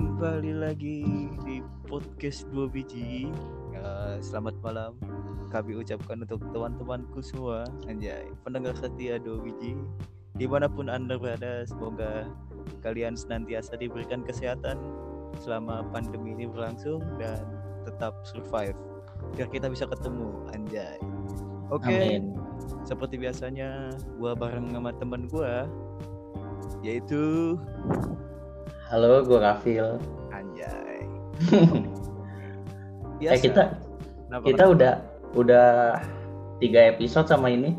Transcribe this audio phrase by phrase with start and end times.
[0.00, 1.04] Kembali lagi
[1.44, 3.28] di podcast dua biji.
[3.76, 4.96] Eh, selamat malam.
[5.52, 9.76] Kami ucapkan untuk teman-temanku semua, anjay, pendengar setia dua biji.
[10.40, 12.24] Di mana pun anda berada, semoga
[12.80, 14.80] kalian senantiasa diberikan kesehatan
[15.36, 17.44] selama pandemi ini berlangsung dan
[17.84, 18.80] tetap survive.
[19.36, 20.96] Biar kita bisa ketemu, anjay.
[21.68, 22.40] Oke, Amin.
[22.88, 25.68] seperti biasanya, gua bareng sama teman gua,
[26.80, 27.60] yaitu
[28.90, 30.02] Halo, gue Rafil.
[30.34, 31.06] Anjay.
[33.22, 33.78] eh kita
[34.26, 34.92] Kenapa, kita udah
[35.38, 35.68] udah
[36.58, 37.78] tiga episode sama ini.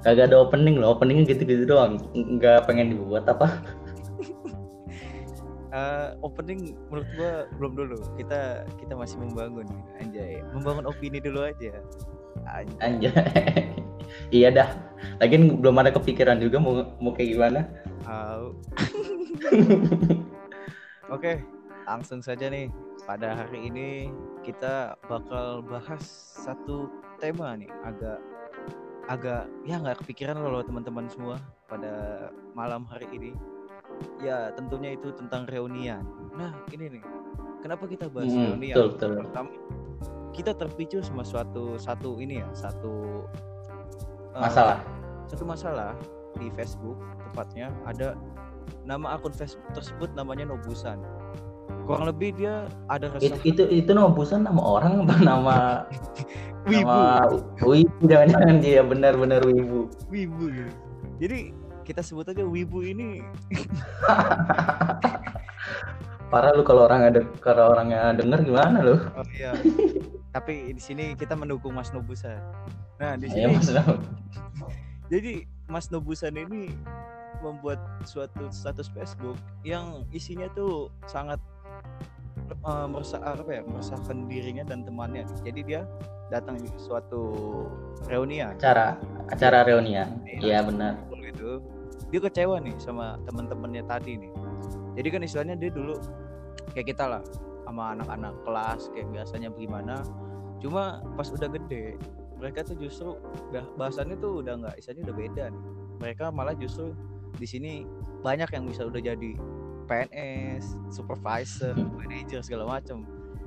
[0.00, 2.00] Kagak ada opening loh, openingnya gitu-gitu doang.
[2.16, 3.52] Nggak pengen dibuat apa?
[5.74, 7.98] Eh, opening menurut gua belum dulu.
[8.14, 9.66] Kita kita masih membangun,
[9.98, 10.38] anjay.
[10.54, 11.82] Membangun opini dulu aja.
[12.80, 13.12] Anjay.
[14.30, 14.68] Iya dah.
[15.22, 17.60] Lagian belum ada kepikiran juga mau mau kayak gimana.
[18.06, 18.54] Au.
[21.14, 21.38] Oke,
[21.86, 22.70] langsung saja nih.
[23.04, 24.08] Pada hari ini
[24.42, 26.02] kita bakal bahas
[26.40, 26.88] satu
[27.20, 28.18] tema nih, agak
[29.06, 31.36] agak ya nggak kepikiran loh teman-teman semua
[31.68, 32.26] pada
[32.56, 33.36] malam hari ini.
[34.24, 36.02] Ya tentunya itu tentang reunian.
[36.34, 37.02] Nah ini nih,
[37.60, 38.74] kenapa kita bahas Hmm, reunian?
[38.74, 39.10] betul, betul.
[39.28, 39.50] Pertama,
[40.34, 43.24] kita terpicu sama suatu satu ini ya, satu
[44.34, 44.82] eh, Masalah.
[45.30, 45.94] satu masalah
[46.34, 46.98] di Facebook
[47.30, 48.18] tepatnya ada
[48.82, 50.98] nama akun Facebook tersebut namanya Nobusan.
[51.84, 55.56] Kurang lebih dia ada Itu resah itu itu nobusan nama orang apa nama
[56.68, 57.28] wibu, nama
[57.60, 59.92] wibu jangan-jangan dia benar-benar wibu.
[60.08, 60.44] wibu.
[60.48, 60.72] gitu.
[61.20, 61.52] Jadi
[61.84, 63.20] kita sebut aja wibu ini
[66.32, 68.96] Parah lu kalau orang ada kalau orangnya denger gimana lu?
[68.96, 69.52] oh iya.
[70.34, 72.42] Tapi di sini kita mendukung Mas Nobusan.
[72.98, 73.70] Nah, di Ayo sini Mas.
[75.12, 76.74] jadi Mas Nobusan ini
[77.38, 81.38] membuat suatu status Facebook yang isinya tuh sangat
[82.66, 85.80] uh, meresah apa ya meresahkan dirinya dan temannya jadi dia
[86.32, 87.22] datang di suatu
[88.08, 88.96] reunian acara
[89.28, 90.18] acara reunian.
[90.24, 90.96] Iya benar.
[91.12, 91.60] gitu
[92.14, 94.32] dia kecewa nih sama teman-temannya tadi nih
[94.94, 95.98] jadi kan istilahnya dia dulu
[96.72, 97.22] kayak kita lah
[97.66, 100.04] sama anak-anak kelas kayak biasanya bagaimana
[100.64, 102.00] cuma pas udah gede
[102.40, 103.20] mereka tuh justru
[103.52, 105.64] udah bahasannya tuh udah nggak istilahnya udah beda nih
[106.00, 106.96] mereka malah justru
[107.36, 107.72] di sini
[108.24, 109.32] banyak yang bisa udah jadi
[109.84, 113.04] PNS, supervisor, manager segala macam.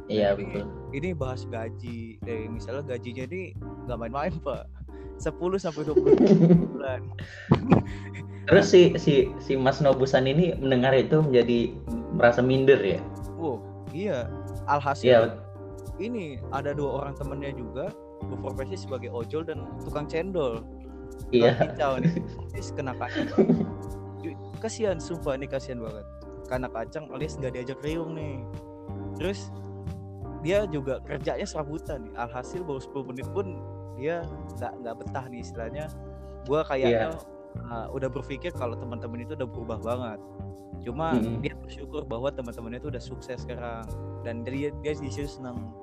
[0.08, 0.66] Iya Jadi, betul.
[0.96, 4.64] Ini bahas gaji dari misalnya gajinya ini nggak main-main pak,
[5.20, 7.02] 10 sampai 20 bulan.
[8.48, 11.76] Terus si si si Mas Nobusan ini mendengar itu menjadi
[12.16, 13.02] merasa minder ya?
[13.36, 13.60] Wow,
[13.92, 14.32] iya.
[14.72, 15.20] Alhasil Iya,
[15.98, 17.92] ini ada dua orang temennya juga
[18.26, 20.66] berprofesi sebagai ojol dan tukang cendol.
[21.30, 21.54] iya.
[21.54, 22.14] Tukang kicau nih.
[22.54, 23.30] Terus kena kacang.
[24.58, 26.06] Kasihan, sumpah ini kasihan banget.
[26.50, 28.42] Karena kacang alias nggak diajak riung nih.
[29.18, 29.54] Terus
[30.42, 32.14] dia juga kerjanya serabutan nih.
[32.18, 33.48] Alhasil baru 10 menit pun
[33.98, 34.26] dia
[34.58, 35.86] nggak nggak betah nih istilahnya.
[36.46, 37.14] Gua kayaknya
[37.66, 40.20] uh, udah berpikir kalau teman-teman itu udah berubah banget.
[40.86, 41.42] Cuma Mm-mm.
[41.42, 43.84] dia bersyukur bahwa teman-temannya itu udah sukses sekarang
[44.22, 45.74] dan dia dia di situ senang.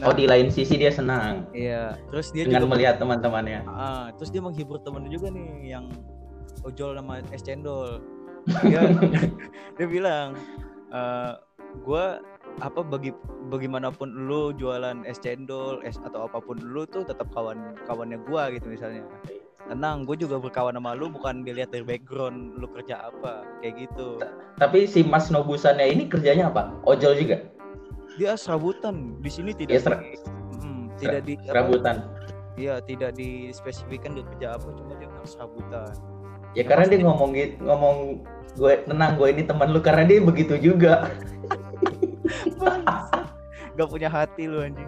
[0.00, 3.68] Nah, Oh di lain sisi dia senang Iya, terus dia dengan juga melihat teman-temannya.
[3.68, 5.92] Ah, terus dia menghibur temennya juga nih yang
[6.64, 8.00] ojol nama es cendol.
[8.68, 8.84] Dia,
[9.80, 10.36] dia bilang,
[10.92, 11.32] eh
[11.80, 12.04] gue
[12.60, 13.08] apa bagi
[13.48, 18.52] bagaimanapun lu jualan es cendol, es atau apa pun lu tuh tetap kawan kawannya gua
[18.52, 19.02] gitu misalnya.
[19.64, 24.20] Tenang, gue juga berkawan sama lu bukan dilihat dari background lu kerja apa kayak gitu.
[24.60, 26.68] Tapi si Mas Nobusannya ini kerjanya apa?
[26.84, 27.40] Ojol juga?
[28.20, 30.12] Dia serabutan di sini tidak Iya, ser- di,
[30.60, 31.96] Mm, tidak di Serabutan.
[32.54, 35.90] Iya, tidak dispesifikkan dia kerja apa, cuma dia bilang serabutan.
[36.54, 37.96] Ya Ya, karena dia ngomong gitu, ngomong
[38.54, 41.10] gue tenang gue ini teman lu karena dia begitu juga.
[43.74, 44.86] Gak punya hati lu anjing.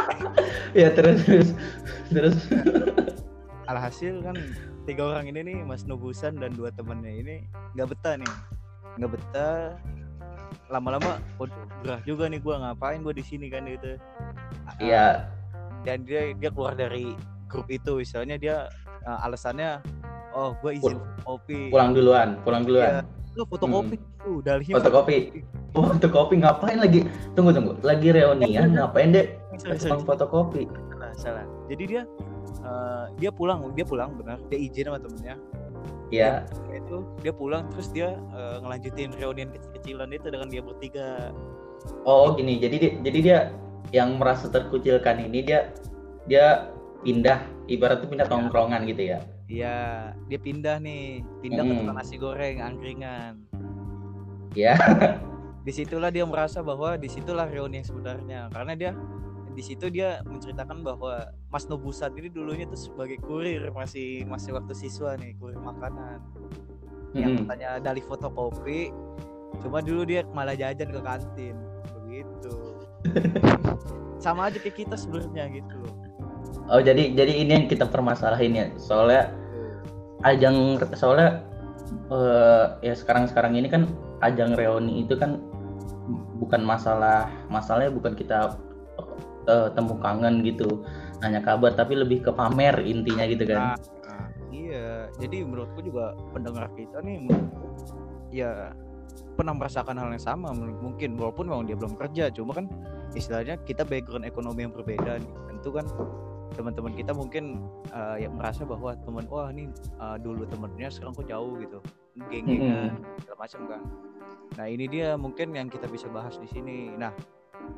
[0.78, 1.50] ya terus terus
[2.08, 2.36] terus.
[3.68, 4.32] Alhasil kan
[4.88, 7.36] tiga orang ini nih Mas Nobusan dan dua temannya ini
[7.76, 8.32] nggak betah nih.
[8.96, 9.76] Nggak betah.
[10.72, 11.20] Lama-lama
[11.84, 14.00] gerah juga nih gua ngapain gua di sini kan gitu.
[14.64, 15.04] Ah, Iya
[15.84, 17.12] Dan dia dia keluar dari
[17.44, 18.56] grup itu misalnya dia
[19.04, 19.84] ah, alasannya
[20.32, 20.96] oh gua izin
[21.28, 21.68] kopi.
[21.68, 23.04] pulang duluan, pulang duluan.
[23.36, 25.44] Lu fotokopi tuh dalih Fotokopi.
[25.76, 27.04] Oh, fotokopi ngapain lagi?
[27.36, 27.76] Tunggu tunggu.
[27.84, 29.36] Lagi reunian ngapain deh?
[29.60, 30.64] Tukang fotokopi.
[30.88, 31.44] salah, salah.
[31.68, 32.02] Jadi dia
[32.62, 34.38] eh, dia pulang, dia pulang benar.
[34.48, 35.36] Dia izin sama temennya.
[36.08, 41.08] Ya, itu dia pulang terus dia eh, ngelanjutin reunian kecil-kecilan itu dengan dia bertiga
[42.04, 42.56] oh gini.
[42.56, 43.38] Jadi dia, jadi dia
[43.92, 45.72] yang merasa terkucilkan ini dia
[46.24, 46.68] dia
[47.04, 48.32] pindah ibarat tuh pindah Ya.
[48.32, 49.18] tongkrongan gitu ya.
[49.48, 49.76] Iya,
[50.28, 51.78] dia pindah nih, pindah ke Mm.
[51.80, 53.32] tukang nasi goreng angkringan.
[54.52, 54.76] Ya.
[55.64, 58.90] di situlah dia merasa bahwa di situlah reuni yang sebenarnya karena dia
[59.58, 64.70] di situ dia menceritakan bahwa Mas Nobusat ini dulunya tuh sebagai kurir masih masih waktu
[64.70, 66.22] siswa nih kurir makanan.
[67.10, 67.42] Yang Mm-mm.
[67.50, 68.94] katanya dari fotokopi
[69.58, 71.58] cuma dulu dia malah jajan ke kantin.
[72.06, 72.54] Begitu.
[74.22, 75.94] Sama aja kayak kita sebenarnya gitu loh.
[76.70, 78.66] Oh jadi jadi ini yang kita permasalahin ya.
[78.78, 79.34] Soalnya
[80.22, 81.42] ajang soalnya
[82.14, 83.90] eh, ya sekarang sekarang ini kan
[84.22, 85.42] ajang reuni itu kan
[86.38, 88.54] bukan masalah masalahnya bukan kita
[89.48, 90.84] eh, temu kangen gitu
[91.18, 93.74] nanya kabar tapi lebih ke pamer intinya gitu kan.
[93.74, 97.26] Nah, nah, iya jadi menurutku juga pendengar kita nih
[98.30, 98.70] ya
[99.34, 102.66] pernah merasakan hal yang sama mungkin walaupun memang dia belum kerja cuma kan
[103.14, 105.86] istilahnya kita background ekonomi yang berbeda tentu kan
[106.58, 107.62] teman-teman kita mungkin
[107.94, 109.70] uh, yang merasa bahwa teman wah ini
[110.02, 111.78] uh, dulu temennya sekarang kok jauh gitu
[112.18, 113.82] geng-gengan segala macam kan.
[114.58, 116.98] Nah ini dia mungkin yang kita bisa bahas di sini.
[116.98, 117.14] Nah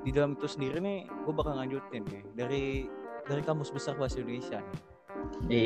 [0.02, 2.22] di dalam itu sendiri nih gue bakal lanjutin nih.
[2.34, 2.64] Dari
[3.28, 4.78] dari kamus besar bahasa Indonesia nih.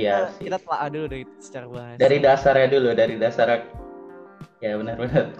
[0.04, 0.42] Iya kita, sih.
[0.50, 1.98] kita telah dulu dari secara bahasa.
[2.00, 3.48] Dari dasarnya dulu dari dasar.
[4.62, 5.36] Ya benar-benar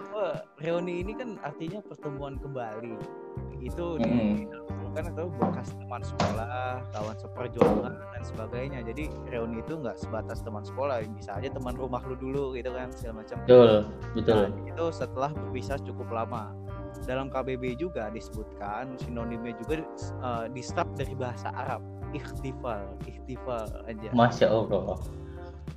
[0.64, 2.96] reuni ini kan artinya pertemuan kembali.
[3.60, 4.48] Itu Mm-mm.
[4.94, 8.80] kan atau bekas teman sekolah kawan seperjuangan dan sebagainya.
[8.86, 11.04] Jadi reuni itu nggak sebatas teman sekolah.
[11.18, 13.36] Bisa aja teman rumah lu dulu gitu kan segala macam.
[13.44, 13.70] Betul
[14.16, 14.42] betul.
[14.48, 16.54] Nah, itu setelah berpisah cukup lama
[17.02, 19.82] dalam KBB juga disebutkan sinonimnya juga
[20.22, 21.82] uh, distrap dari bahasa Arab
[22.14, 24.98] ikhtifal ikhtifal aja masya allah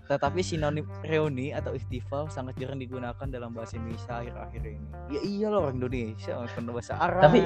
[0.08, 4.88] Tetapi sinonim reuni atau ikhtifal sangat jarang digunakan dalam bahasa Indonesia akhir-akhir ini.
[5.12, 7.24] Ya iya loh orang Indonesia, bukan bahasa Arab.
[7.28, 7.44] Tapi-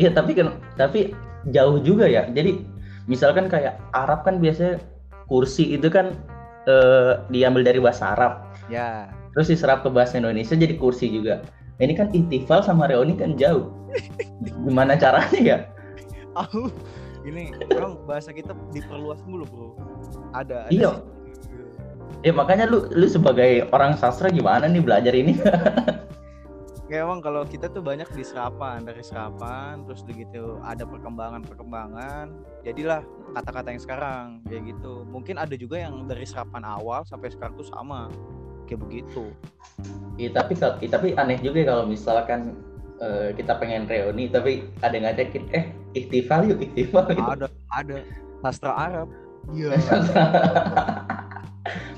[0.00, 1.12] Iya tapi kan tapi
[1.52, 2.24] jauh juga ya.
[2.32, 2.64] Jadi
[3.04, 4.80] misalkan kayak Arab kan biasanya
[5.28, 6.16] kursi itu kan
[6.64, 11.40] eh, diambil dari bahasa Arab, ya, terus diserap ke bahasa Indonesia jadi kursi juga.
[11.80, 13.72] Nah, ini kan ihtifal sama reuni kan jauh.
[14.68, 15.58] Gimana caranya ya?
[16.36, 16.70] aku
[17.26, 19.68] ini memang bahasa kita diperluas mulu bro.
[20.36, 20.68] Ada.
[20.68, 20.92] ada Iya.
[22.20, 25.40] Ya makanya lu lu sebagai orang sastra gimana nih belajar ini?
[26.90, 32.34] Kayak emang kalau kita tuh banyak di serapan dari serapan, terus begitu ada perkembangan-perkembangan,
[32.66, 35.06] jadilah kata-kata yang sekarang kayak gitu.
[35.06, 38.10] Mungkin ada juga yang dari serapan awal sampai sekarang tuh sama
[38.70, 39.34] kayak begitu.
[40.14, 42.54] Iya tapi iya, tapi aneh juga kalau misalkan
[43.02, 45.64] eh, kita pengen reuni tapi ada yang ngajakin eh
[45.98, 47.26] ihtifal yuk ihtifal gitu.
[47.26, 47.96] Ada, ada
[48.46, 49.08] sastra Arab.
[49.50, 49.74] Iya.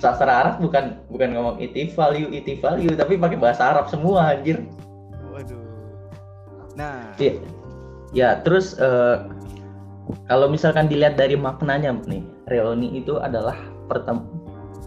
[0.02, 4.58] Sastra Arab bukan bukan ngomong ihtifal yuk ihtifal yuk tapi pakai bahasa Arab semua anjir.
[5.30, 5.62] Waduh.
[6.74, 7.38] Nah, Iya.
[8.12, 9.16] Ya, terus eh,
[10.28, 12.20] kalau misalkan dilihat dari maknanya nih,
[12.50, 13.56] reuni itu adalah
[13.88, 14.26] pertem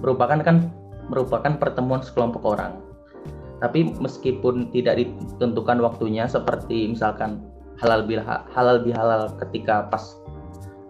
[0.04, 0.70] merupakan kan
[1.10, 2.81] merupakan pertemuan sekelompok orang.
[3.63, 7.46] Tapi meskipun tidak ditentukan waktunya seperti misalkan
[7.80, 10.19] halal bihalal, halal bihalal ketika pas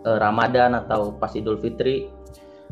[0.05, 2.09] eh, Ramadan atau pas Idul Fitri,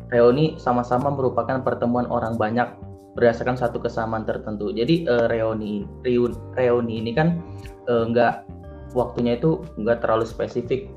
[0.10, 2.68] reuni sama-sama merupakan pertemuan orang banyak
[3.14, 4.74] berdasarkan satu kesamaan tertentu.
[4.74, 7.38] Jadi eh, reuni reuni, reuni ini kan
[7.86, 8.50] eh, nggak
[8.98, 10.90] waktunya itu nggak terlalu spesifik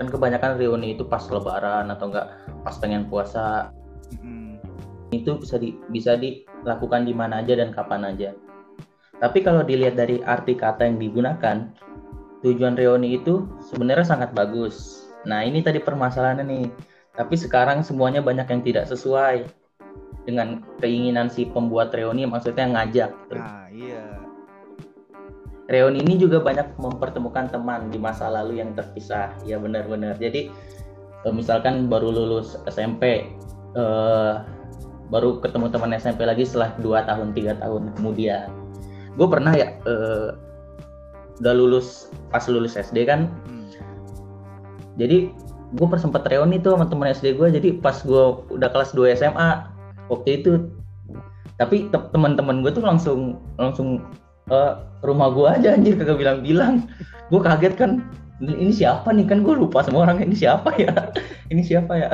[0.00, 2.26] kan kebanyakan reuni itu pas lebaran atau enggak
[2.64, 3.70] pas pengen puasa
[4.18, 4.51] mm,
[5.12, 8.32] itu bisa di, bisa dilakukan di mana aja dan kapan aja
[9.22, 11.70] tapi kalau dilihat dari arti kata yang digunakan
[12.42, 16.66] tujuan reuni itu sebenarnya sangat bagus nah ini tadi permasalahannya nih
[17.12, 19.46] tapi sekarang semuanya banyak yang tidak sesuai
[20.24, 23.36] dengan keinginan si pembuat reuni maksudnya ngajak gitu.
[23.36, 24.22] nah iya.
[25.70, 29.32] Reuni ini juga banyak mempertemukan teman di masa lalu yang terpisah.
[29.46, 30.20] Ya benar-benar.
[30.20, 30.52] Jadi
[31.30, 33.30] misalkan baru lulus SMP,
[33.78, 34.34] eh,
[35.12, 38.48] baru ketemu teman SMP lagi setelah 2 tahun, tiga tahun kemudian.
[39.20, 40.28] Gue pernah ya eh,
[41.44, 43.28] udah lulus pas lulus SD kan.
[43.44, 43.68] Mm.
[44.96, 45.18] Jadi
[45.76, 47.52] gue persempet reuni tuh sama teman SD gue.
[47.52, 48.24] Jadi pas gue
[48.56, 49.68] udah kelas 2 SMA
[50.08, 50.52] waktu itu
[51.60, 54.02] tapi te- teman-teman gue tuh langsung langsung
[54.50, 54.72] eh,
[55.06, 56.84] rumah gue aja anjir kagak bilang-bilang
[57.32, 57.90] gue kaget kan
[58.42, 60.92] ini, ini siapa nih kan gue lupa semua orang ini siapa ya
[61.52, 62.10] ini siapa ya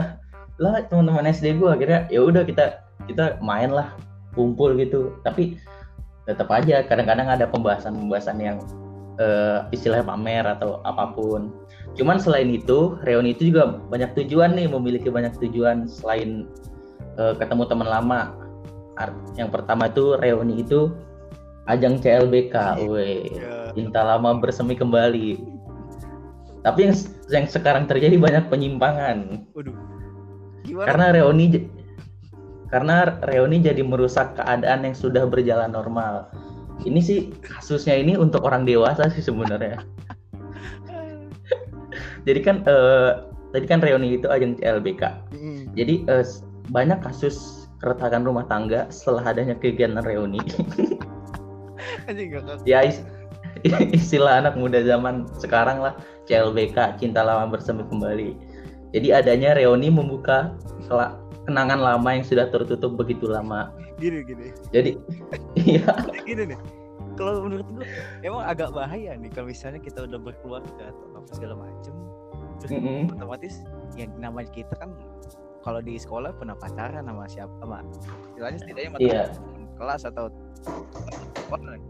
[0.58, 3.96] lah teman-teman SD gue akhirnya ya udah kita kita main lah
[4.36, 5.56] kumpul gitu tapi
[6.28, 8.60] tetap aja kadang-kadang ada pembahasan-pembahasan yang
[9.16, 11.50] eh, istilahnya pamer atau apa pun
[11.96, 16.44] cuman selain itu reuni itu juga banyak tujuan nih memiliki banyak tujuan selain
[17.16, 18.20] eh, ketemu teman lama
[19.38, 20.90] yang pertama itu reuni itu
[21.68, 22.54] ajang CLBK,
[22.88, 23.70] weh Ya.
[23.76, 25.38] cinta lama bersemi kembali.
[26.64, 26.94] Tapi yang
[27.30, 29.76] yang sekarang terjadi banyak penyimpangan Waduh.
[30.64, 30.86] Gimana?
[30.90, 31.70] karena reuni
[32.68, 36.28] karena reuni jadi merusak keadaan yang sudah berjalan normal.
[36.86, 39.82] ini sih kasusnya ini untuk orang dewasa sih sebenarnya.
[42.26, 43.10] Jadi kan eh,
[43.50, 45.02] tadi kan reuni itu ajang CLBK
[45.34, 45.74] Mm.
[45.74, 50.38] jadi s- banyak kasus keretakan rumah tangga setelah adanya kegiatan reuni.
[52.64, 53.04] Ya is-
[53.98, 55.98] istilah anak muda zaman sekarang lah.
[56.28, 58.36] CLBK cinta lama bersemi kembali.
[58.92, 60.52] Jadi adanya reuni membuka
[61.48, 64.52] kenangan lama yang sudah tertutup begitu lama Gini gini.
[64.68, 64.94] jadi
[65.64, 65.88] iya
[66.22, 66.60] Gini nih.
[67.16, 67.82] Kalau menurut gua
[68.22, 71.90] emang agak bahaya nih kalau misalnya kita udah berkeluarga atau apa segala macem.
[72.62, 73.10] Terus Mm-mm.
[73.10, 73.54] otomatis
[73.96, 74.94] yang namanya kita kan
[75.64, 77.82] kalau di sekolah pernah pacaran sama siapa sama
[78.30, 79.22] istilahnya setidaknya sama Iya.
[79.34, 80.24] teman kelas atau
[81.50, 81.82] orang.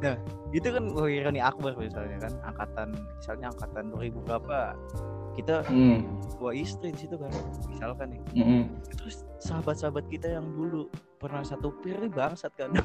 [0.00, 0.16] Nah
[0.50, 2.88] itu kan oh, ironi akbar misalnya kan angkatan
[3.20, 4.58] misalnya angkatan 2000 berapa
[5.38, 6.02] kita Mm,
[6.42, 7.30] dua istri di situ kan
[7.70, 8.20] misalkan nih.
[8.34, 8.62] Mm-mm.
[8.98, 10.90] terus sahabat-sahabat kita yang dulu
[11.22, 12.74] pernah satu pir nih bangsat kan.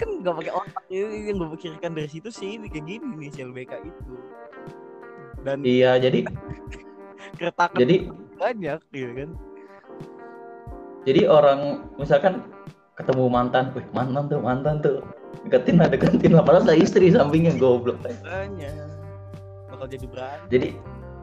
[0.00, 3.30] Kan nggak pakai otak Ini yang gue pikirkan dari situ sih ini kayak gini nih
[3.36, 4.14] CLBK itu.
[5.44, 6.24] Dan iya jadi
[7.36, 7.96] keretakan jadi
[8.40, 9.30] banyak gitu kan?
[11.08, 12.44] jadi orang misalkan
[13.00, 15.00] ketemu mantan, wih mantan tuh mantan tuh
[15.48, 17.96] deketin lah deketin lah padahal saya istri sampingnya goblok.
[18.04, 18.70] banyak
[19.72, 20.68] bakal jadi berantem Jadi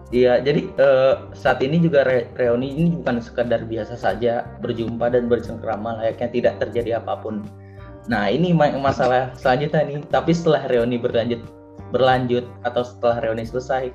[0.09, 5.29] iya jadi eh, saat ini juga re- reuni ini bukan sekadar biasa saja berjumpa dan
[5.29, 7.45] bercengkrama layaknya tidak terjadi apa pun.
[8.07, 9.99] Nah ini ma- masalah selanjutnya nih.
[10.07, 11.43] Tapi setelah reuni berlanjut
[11.91, 13.91] berlanjut atau setelah reuni selesai,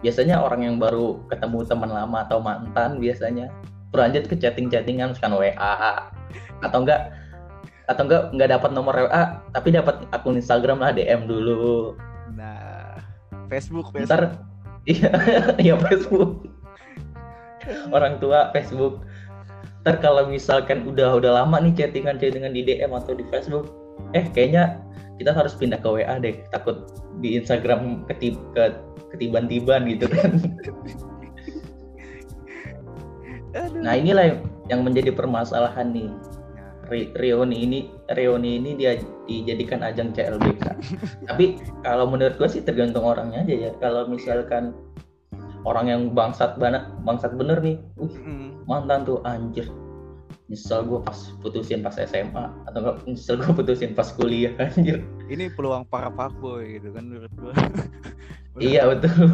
[0.00, 3.52] biasanya orang yang baru ketemu teman lama atau mantan biasanya
[3.92, 6.08] berlanjut ke chatting-chattingan misalkan WA
[6.64, 7.19] atau enggak
[7.90, 11.98] atau enggak enggak dapat nomor WA tapi dapat akun Instagram lah DM dulu.
[12.38, 13.02] nah
[13.50, 14.06] Facebook Facebook.
[14.06, 14.22] Ntar
[14.86, 15.10] iya
[15.66, 16.46] iya Facebook.
[17.90, 19.02] Orang tua Facebook.
[19.82, 23.66] Ntar kalau misalkan udah udah lama nih chattingan chattingan di DM atau di Facebook
[24.14, 24.78] eh kayaknya
[25.18, 26.46] kita harus pindah ke WA deh.
[26.54, 26.86] Takut
[27.18, 28.78] di Instagram ketib ke
[29.10, 30.38] ketiban-tiban gitu kan.
[33.80, 34.38] Nah inilah
[34.70, 36.06] yang, menjadi permasalahan nih
[36.90, 37.78] reuni ini
[38.12, 38.98] reuni ini dia
[39.30, 40.66] dijadikan ajang CLBK
[41.30, 43.70] tapi kalau menurut gue sih tergantung orangnya aja ya.
[43.78, 44.74] Kalau misalkan
[45.64, 49.68] orang yang bangsat banget bangsat bener nih mm, mantan tuh anjir.
[50.50, 55.06] Nyesel gue pas putusin pas SMA atau enggak nyesel gue putusin pas kuliah anjir.
[55.30, 57.54] Ini peluang para fuckboy gitu kan menurut gua.
[58.58, 59.30] Iya betul.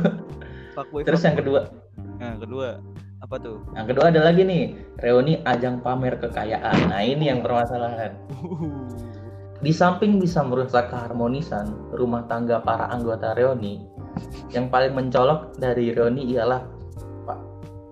[0.76, 1.72] Fuckboy terus yang kedua?
[2.20, 2.84] Nah kedua
[3.26, 3.58] apa tuh?
[3.74, 4.62] Yang kedua ada lagi nih
[5.02, 6.94] reuni ajang pamer kekayaan.
[6.94, 8.14] Nah ini yang permasalahan.
[9.58, 13.82] Di samping bisa merusak keharmonisan rumah tangga para anggota reuni,
[14.54, 16.62] yang paling mencolok dari reuni ialah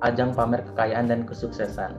[0.06, 1.98] ajang pamer kekayaan dan kesuksesan.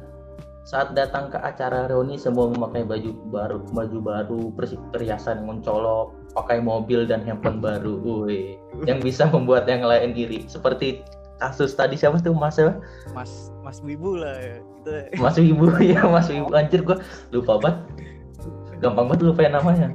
[0.66, 4.42] Saat datang ke acara reuni semua memakai baju baru, baju baru,
[4.90, 8.58] perhiasan mencolok, pakai mobil dan handphone baru, Wih,
[8.90, 10.48] yang bisa membuat yang lain iri.
[10.50, 11.06] Seperti
[11.40, 12.36] kasus tadi siapa tuh?
[12.36, 12.76] Mas ya?
[13.12, 14.58] mas mas wibu lah ya.
[14.86, 16.54] Kita Mas Wibu ya Mas Wibu.
[16.54, 17.02] Anjir gua
[17.34, 17.78] lupa banget.
[18.86, 19.90] Gampang banget lupa namanya.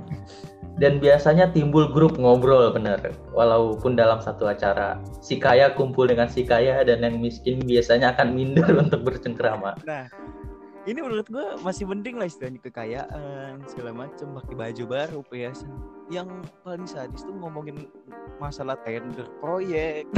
[0.83, 3.15] Dan biasanya timbul grup ngobrol bener.
[3.31, 4.99] Walaupun dalam satu acara.
[5.23, 9.79] Si kaya kumpul dengan si kaya dan yang miskin biasanya akan minder untuk bercengkrama.
[9.87, 10.11] Nah
[10.91, 15.71] ini menurut gua masih mending lah istilahnya kekayaan segala macem pakai baju baru perhiasan.
[16.11, 16.29] Yang
[16.61, 17.87] paling sadis tuh ngomongin
[18.37, 20.05] masalah tender proyek.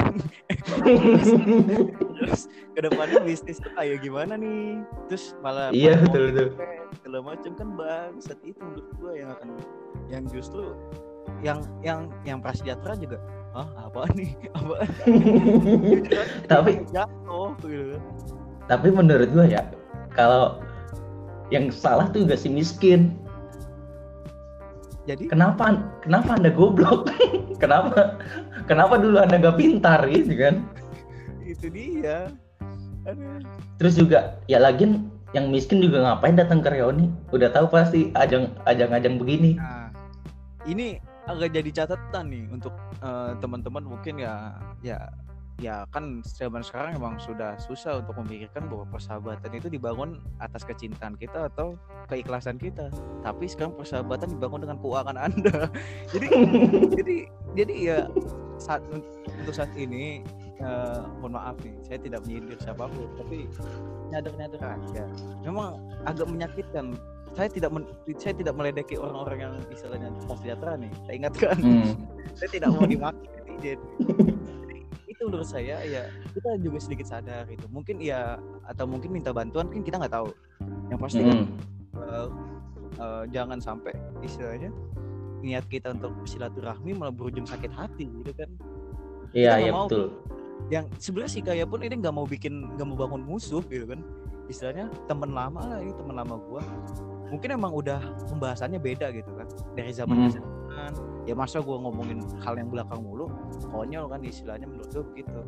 [2.17, 2.41] Terus
[2.73, 4.81] ke depannya bisnis tuh kayak gimana nih?
[5.07, 6.49] Terus malah iya betul betul.
[6.97, 9.49] segala macam kan bangsat itu menurut gua yang akan
[10.09, 10.62] yang justru
[11.43, 13.19] yang yang yang prasejahtera juga
[13.52, 14.33] ah apa nih?
[14.57, 14.75] Apa
[16.50, 18.02] Tapi- jatuh gitu kan.
[18.62, 19.61] tapi menurut gua ya
[20.12, 20.61] kalau
[21.52, 23.16] yang salah tuh juga si miskin
[25.04, 27.11] jadi kenapa kenapa anda goblok
[27.62, 28.16] kenapa
[28.71, 30.62] kenapa dulu anda gak pintar gitu kan
[31.42, 32.31] itu dia
[33.07, 33.42] Aduh.
[33.83, 34.87] Terus juga ya lagi
[35.33, 37.11] yang miskin juga ngapain datang ke reuni?
[37.35, 39.59] Udah tahu pasti ajang ajang-ajang begini.
[39.59, 39.90] Nah,
[40.69, 45.11] ini agak jadi catatan nih untuk eh, teman-teman mungkin ya ya
[45.62, 51.14] ya kan zaman sekarang emang sudah susah untuk memikirkan bahwa persahabatan itu dibangun atas kecintaan
[51.14, 51.78] kita atau
[52.11, 52.90] keikhlasan kita.
[53.23, 55.71] Tapi sekarang persahabatan dibangun dengan keuangan Anda.
[56.11, 56.28] jadi
[56.99, 57.16] jadi
[57.54, 57.99] jadi ya
[58.59, 60.26] saat untuk saat ini
[60.59, 63.47] eh, mohon maaf nih, saya tidak menyindir siapa pun, tapi
[64.11, 65.04] nyadar-nyadar aja.
[65.47, 66.99] Memang agak menyakitkan
[67.33, 67.88] saya tidak men-
[68.21, 70.92] saya tidak meledeki orang-orang yang istilahnya sejahtera nih.
[71.07, 71.90] Saya ingatkan, Hmm.
[72.38, 73.78] saya tidak mau dimaki netizen.
[75.23, 76.02] Itu menurut saya ya
[76.35, 77.62] kita juga sedikit sadar itu.
[77.71, 80.35] Mungkin ya atau mungkin minta bantuan kan kita nggak tahu.
[80.91, 82.02] Yang pasti kan Hmm.
[82.02, 82.29] eh,
[82.99, 84.75] eh, jangan sampai istilahnya
[85.38, 88.47] niat kita untuk silaturahmi malah berujung sakit hati gitu kan
[89.35, 89.91] iya iya mau.
[89.91, 90.14] betul
[90.71, 93.99] yang sebenarnya sih kayak pun ini nggak mau bikin nggak mau bangun musuh gitu kan
[94.47, 96.62] istilahnya temen lama lah ini temen lama gua
[97.26, 97.99] mungkin emang udah
[98.31, 100.47] pembahasannya beda gitu kan dari zaman Mhm.
[100.73, 100.93] Zaman
[101.29, 103.31] ya masa gua ngomongin hal yang belakang mulu
[103.71, 105.38] konyol kan istilahnya menurut gua begitu.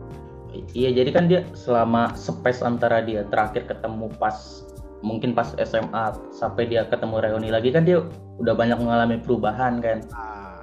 [0.76, 4.62] Iya jadi kan dia selama space antara dia terakhir ketemu pas
[5.02, 8.06] mungkin pas SMA sampai dia ketemu reuni lagi kan dia
[8.38, 9.98] udah banyak mengalami perubahan kan.
[10.14, 10.62] Ah.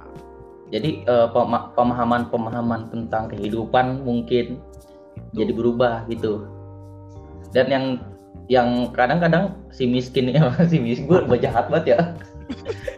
[0.72, 4.56] Jadi eh, pema- pemahaman-pemahaman tentang kehidupan mungkin
[5.36, 6.48] jadi berubah gitu.
[7.52, 7.84] Dan yang
[8.48, 11.98] yang kadang-kadang si miskin ya si miskin gue jahat banget ya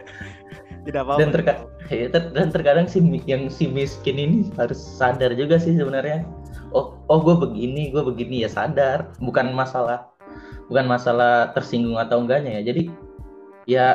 [0.85, 5.33] tidak apa-apa dan terka- ya, ter- dan terkadang si yang si miskin ini harus sadar
[5.33, 6.23] juga sih sebenarnya.
[6.71, 9.09] Oh oh gue begini gue begini ya sadar.
[9.17, 10.13] Bukan masalah
[10.69, 12.73] bukan masalah tersinggung atau enggaknya ya.
[12.73, 12.83] Jadi
[13.65, 13.87] ya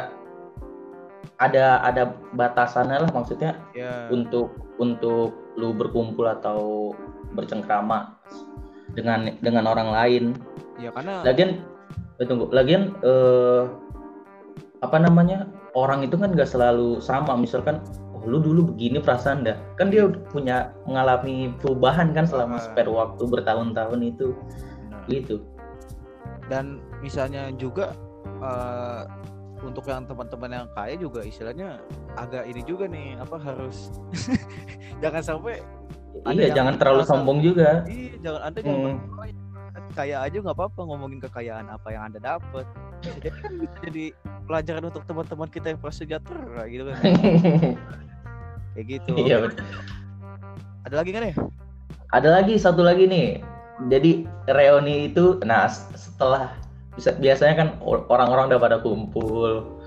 [1.40, 4.10] ada ada batasannya lah maksudnya ya.
[4.10, 6.92] untuk untuk lu berkumpul atau
[7.32, 8.18] bercengkrama
[8.98, 10.24] dengan dengan orang lain.
[10.80, 11.62] Ya karena lagian
[12.18, 13.62] eh, tunggu lagian eh,
[14.80, 17.78] apa namanya orang itu kan gak selalu sama misalkan
[18.10, 22.62] oh lu dulu begini perasaan dah kan dia punya mengalami perubahan kan selama Ah.
[22.62, 24.34] spare waktu bertahun-tahun itu
[24.84, 25.02] Benar.
[25.06, 25.36] gitu
[26.46, 27.94] dan misalnya juga
[28.42, 29.02] eh,
[29.60, 31.78] untuk yang teman-teman yang kaya juga istilahnya
[32.16, 33.92] agak ini juga nih apa harus
[35.04, 35.60] jangan sampai
[36.26, 38.98] iya jangan terlalu merasa- sombong juga Iya, jangan anda Hmm.
[39.94, 40.16] kaya.
[40.18, 42.66] aja nggak apa-apa ngomongin kekayaan apa yang anda dapat.
[43.20, 43.52] Kan
[43.84, 47.00] jadi pelajaran untuk teman-teman kita yang prasejahtera gitu kan.
[48.76, 49.10] Kayak gitu.
[49.18, 49.66] iya betul.
[50.86, 51.34] Ada lagi kan ya?
[52.10, 53.38] ada lagi satu lagi nih
[53.86, 56.54] jadi reuni itu nah setelah
[56.98, 59.78] bisa biasanya kan or- orang-orang udah pada kumpul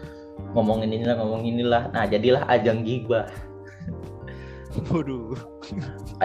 [0.56, 3.28] ngomongin inilah ngomongin inilah nah jadilah ajang gibah
[4.89, 5.38] Waduh.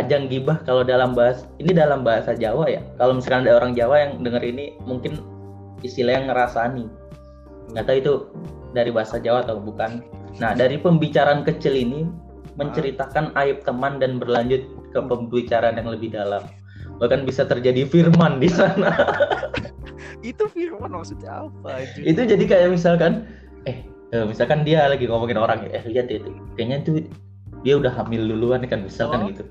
[0.01, 4.09] ajang gibah kalau dalam bahasa ini dalam bahasa Jawa ya kalau misalkan ada orang Jawa
[4.09, 5.21] yang denger ini mungkin
[5.83, 6.87] istilahnya ngerasani
[7.72, 8.14] nggak tahu itu
[8.72, 10.04] dari bahasa Jawa atau bukan.
[10.40, 12.09] Nah dari pembicaraan kecil ini
[12.59, 16.42] menceritakan aib teman dan berlanjut ke pembicaraan yang lebih dalam.
[16.98, 18.90] Bahkan bisa terjadi firman di sana.
[20.26, 22.00] Itu firman maksudnya apa aja?
[22.02, 23.22] itu jadi kayak misalkan
[23.70, 27.07] eh eh, misalkan dia lagi ngomongin orang eh lihat itu kayaknya tuh
[27.62, 29.28] dia udah hamil duluan kan misalkan Oh.
[29.31, 29.44] gitu.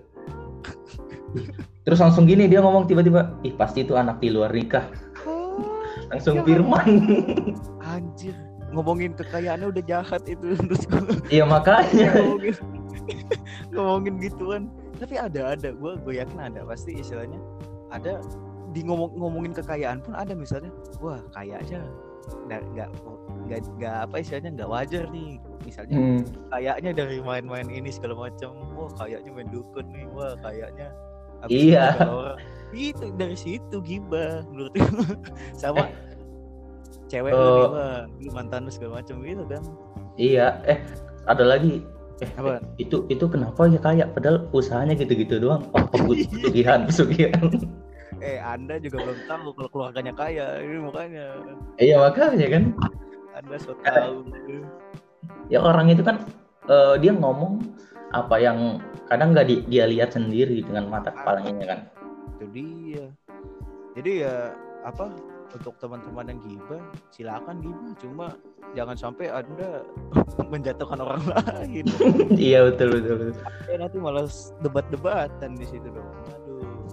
[1.88, 4.91] Terus langsung gini dia ngomong tiba-tiba ih pasti itu anak di luar nikah
[6.08, 6.43] langsung Ya.
[6.43, 6.88] firman.
[7.82, 8.36] Anjir.
[8.67, 10.54] Ngomongin kekayaannya udah jahat itu.
[10.86, 11.02] Gua.
[11.28, 12.12] iya makanya.
[12.17, 12.56] Ngomongin.
[13.72, 14.63] Ngomongin gituan.
[14.98, 15.70] Tapi ada ada.
[15.72, 17.39] Gue gue yakin ada pasti istilahnya.
[17.89, 18.20] Ada
[18.72, 20.72] di ngomong ngomongin kekayaan pun ada misalnya.
[21.00, 21.80] Wah kaya aja.
[22.46, 22.89] Nggak nggak
[23.48, 25.39] nggak nggak apa istilahnya nggak wajar nih.
[25.63, 28.52] Misalnya Hmm, kayaknya dari main-main ini segala macam.
[28.76, 30.06] Wah kayaknya main dukun nih.
[30.12, 30.91] Wah kayaknya
[31.48, 31.93] Iya.
[31.96, 32.39] kalau orang
[32.73, 34.84] itu dari situ gibah menurut gue.
[35.62, 35.88] sama
[37.08, 37.67] cewek lu Eh.
[37.69, 39.63] wah lu mantan lu segala macam gitu kan.
[40.15, 40.80] Iya eh
[41.25, 41.84] ada lagi.
[42.17, 42.58] Eh Apa?
[42.77, 45.63] itu itu kenapa ya kaya padahal usahanya gitu-gitu doang.
[45.71, 47.45] Oh pegut- pesugihan pesugihan.
[48.17, 51.25] Eh anda juga belum tahu kalau keluarganya kaya ini makanya
[51.77, 52.63] iya makanya kan.
[53.34, 54.25] Anda so tahu.
[55.47, 56.19] Ya orang itu kan
[56.67, 57.63] eh, dia ngomong
[58.12, 61.80] apa yang kadang nggak di- dia lihat sendiri dengan mata kepalanya kan
[62.38, 63.06] itu dia.
[63.97, 64.54] Jadi ya
[64.86, 65.10] apa
[65.58, 68.28] untuk teman-teman yang gibah silakan gibah cuma
[68.78, 69.82] jangan sampai anda
[70.54, 71.86] menjatuhkan orang lain.
[72.38, 73.43] Iya betul betul, betul.
[73.65, 74.30] ya nanti malah
[74.62, 76.10] debat-debatan di situ dong.
[76.38, 76.86] Aduh.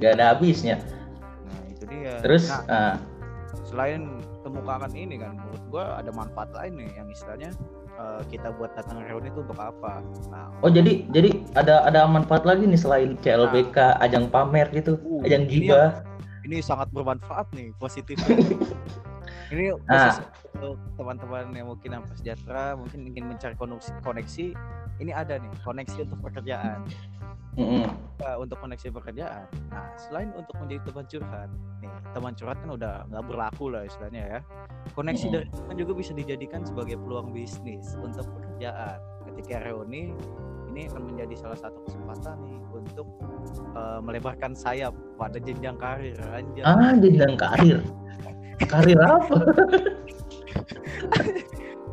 [0.00, 0.80] Gak ada habisnya.
[1.44, 2.16] Nah itu dia.
[2.24, 2.94] Terus nah, ah,
[3.68, 7.50] selain kemukakan ini kan menurut gua ada manfaat lain nih yang istilahnya
[7.96, 12.44] eh, kita buat datang reuni itu untuk apa nah oh jadi jadi ada ada manfaat
[12.44, 16.04] lagi nih selain CLBK ajang pamer gitu Uh, ajang ini gibah
[16.46, 18.14] ini sangat bermanfaat nih positif.
[19.46, 20.10] Ini Ah.
[20.10, 20.26] khusus
[20.58, 24.46] untuk teman-teman yang mungkin yang sejahtera mungkin ingin mencari koneksi, koneksi
[24.98, 26.82] ini ada nih koneksi untuk pekerjaan
[27.56, 27.88] Mm-mm.
[28.20, 29.48] Eh, untuk koneksi pekerjaan.
[29.72, 31.48] Nah selain untuk menjadi teman curhat
[31.80, 34.40] nih teman curhat kan udah nggak berlaku lah istilahnya ya.
[34.92, 35.34] Koneksi Mm-mm.
[35.36, 39.00] dari teman juga bisa dijadikan sebagai peluang bisnis untuk pekerjaan.
[39.32, 40.12] Ketika reuni
[40.72, 43.08] ini akan menjadi salah satu kesempatan nih untuk
[43.72, 46.16] eh, melebarkan sayap pada jenjang karir.
[46.32, 46.64] Anjay.
[46.64, 47.80] Ah jenjang karir?
[48.68, 49.36] Karir apa?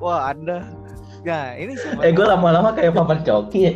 [0.04, 0.67] Wah, Anda.
[1.23, 3.73] Nah, ini eh gue lama-lama kayak papan coki ya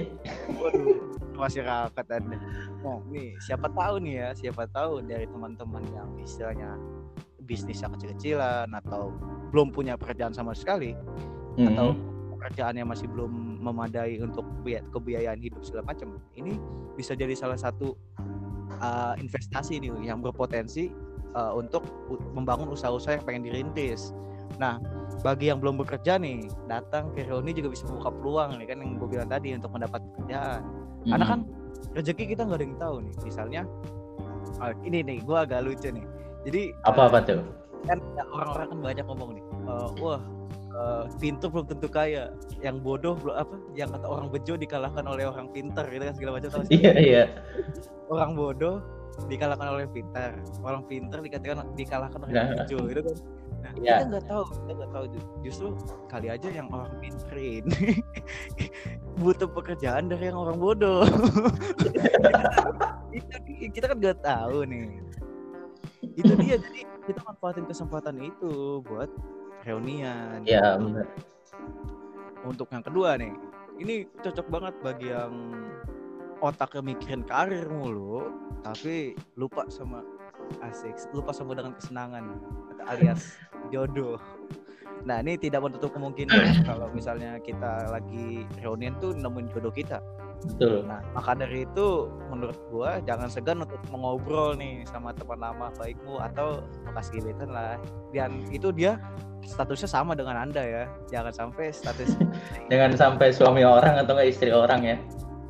[0.51, 0.99] Waduh,
[1.37, 2.37] masyarakat Anda.
[2.83, 6.75] Nah, nih siapa tahu nih ya, siapa tahu dari teman-teman yang istilahnya
[7.47, 9.15] bisnisnya kecil-kecilan atau
[9.55, 10.91] belum punya pekerjaan sama sekali
[11.55, 11.67] Mhm.
[11.73, 11.95] atau
[12.37, 13.31] pekerjaannya masih belum
[13.63, 16.59] memadai untuk biaya- kebiayaan hidup segala macam ini
[16.93, 17.97] bisa jadi salah satu
[18.77, 20.93] uh, investasi nih yang berpotensi
[21.33, 21.81] uh, untuk
[22.37, 24.13] membangun usaha-usaha yang pengen dirintis
[24.61, 24.77] nah
[25.25, 28.95] bagi yang belum bekerja nih datang ke reuni juga bisa buka peluang nih kan yang
[29.01, 30.61] gue bilang tadi untuk mendapat pekerjaan
[31.05, 31.31] karena Mhm.
[31.31, 31.39] kan
[31.93, 33.13] rezeki kita nggak ada yang tahu nih.
[33.21, 33.61] Misalnya
[34.57, 36.05] uh, ini nih gue agak lucu nih.
[36.45, 37.41] Jadi apa apa tuh?
[37.85, 38.01] kan
[38.33, 40.19] orang-orang kan banyak ngomong nih uh, wah
[40.73, 42.33] uh, pintar belum tentu kaya.
[42.59, 46.31] Yang bodoh belum apa yang kata orang bejo dikalahkan oleh orang pintar gitu kan segala
[46.41, 47.23] macam iya iya.
[48.09, 48.81] Orang bodoh
[49.29, 50.37] dikalahkan oleh pintar.
[50.61, 52.47] Orang pintar dikatakan dikalahkan oleh Nah.
[52.65, 53.17] bejo gitu kan
[53.57, 53.93] nah Iya.
[53.97, 55.67] kita nggak tahu kita nggak tahu Ju- justru
[56.07, 58.01] kali aja yang orang pintar ini
[59.17, 61.05] butuh pekerjaan dari yang orang bodoh.
[63.17, 63.33] Itu
[63.73, 65.01] kita kan nggak tahu nih.
[66.13, 69.09] Itu dia jadi kita manfaatin kesempatan itu buat
[69.65, 70.45] reunian.
[70.45, 71.09] Iya benar.
[72.45, 73.33] Untuk yang kedua nih
[73.77, 75.33] ini cocok banget bagi yang
[76.37, 78.29] otaknya mikirin karir mulu
[78.61, 80.05] tapi lupa sama
[80.63, 80.95] asik.
[81.13, 82.39] Lupa sama dengan kesenangan
[82.87, 83.37] alias
[83.69, 84.17] jodoh.
[85.05, 90.01] Nah ini tidak menutup kemungkinan kalau misalnya kita lagi reunian tuh nemuin jodoh kita.
[90.45, 90.85] Betul.
[90.85, 96.21] Nah maka dari itu menurut gua jangan segan untuk mengobrol nih sama teman lama baikmu
[96.21, 97.77] atau bekas gebetan lah.
[98.13, 99.01] Dan itu dia
[99.45, 100.83] statusnya sama dengan anda ya.
[101.09, 102.17] Jangan sampai status
[102.71, 104.97] dengan sampai suami orang atau istri orang ya.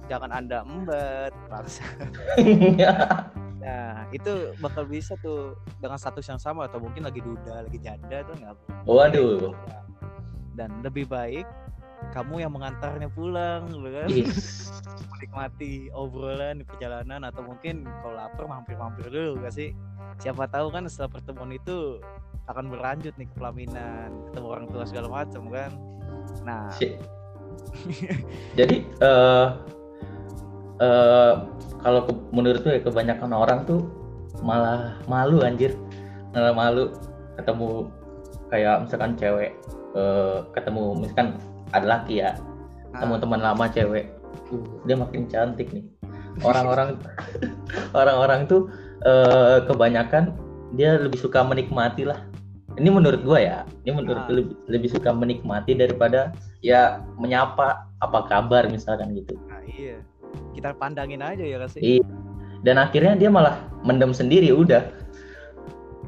[0.08, 1.36] Jangan anda embat
[3.68, 8.24] nah itu bakal bisa tuh dengan status yang sama atau mungkin lagi duda lagi janda
[8.24, 8.56] tuh nggak
[8.88, 9.52] waduh.
[10.56, 11.44] Dan lebih baik
[12.16, 14.08] kamu yang mengantarnya pulang gitu kan?
[14.08, 14.72] Is.
[15.18, 19.74] menikmati obrolan di perjalanan atau mungkin kalau lapar mampir-mampir dulu gak sih?
[20.22, 22.00] Siapa tahu kan setelah pertemuan itu
[22.48, 25.72] akan berlanjut nih ke pelaminan ketemu orang tua segala macam kan?
[26.46, 26.70] Nah.
[26.72, 26.96] Si-
[28.54, 29.48] jadi eh
[30.78, 31.34] eh
[31.82, 33.86] kalau ke- menurut gue ya, kebanyakan orang tuh
[34.42, 35.74] malah malu anjir.
[36.34, 36.84] Malah malu
[37.38, 37.90] ketemu
[38.50, 39.52] kayak misalkan cewek
[39.94, 41.38] eh, ketemu misalkan
[41.76, 42.38] ada laki ya
[42.96, 44.06] ketemu ah, teman lama cewek
[44.56, 45.84] uh, dia makin cantik nih.
[46.42, 46.96] Orang-orang
[48.00, 48.72] orang-orang tuh
[49.04, 50.34] eh, kebanyakan
[50.76, 52.24] dia lebih suka menikmati lah.
[52.78, 54.26] Ini menurut gua ya ini menurut Ah.
[54.30, 56.30] gua lebih, lebih suka menikmati daripada
[56.62, 59.34] ya menyapa apa kabar misalkan gitu.
[59.50, 59.98] Nah iya
[60.56, 61.82] kita pandangin aja ya gak sih.
[62.00, 62.06] Iya.
[62.66, 64.82] dan akhirnya dia malah mendem sendiri udah.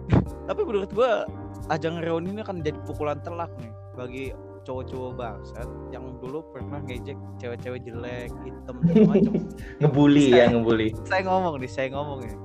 [0.50, 1.30] Tapi menurut gua
[1.70, 4.26] ajang reuni ini akan jadi pukulan telak nih bagi
[4.66, 9.34] cowok-cowok bangsat yang dulu pernah ngejek cewek-cewek jelek hitam macam.
[9.82, 10.94] Ngebully ya ngebully.
[11.06, 12.36] saya ngomong nih saya ngomong ya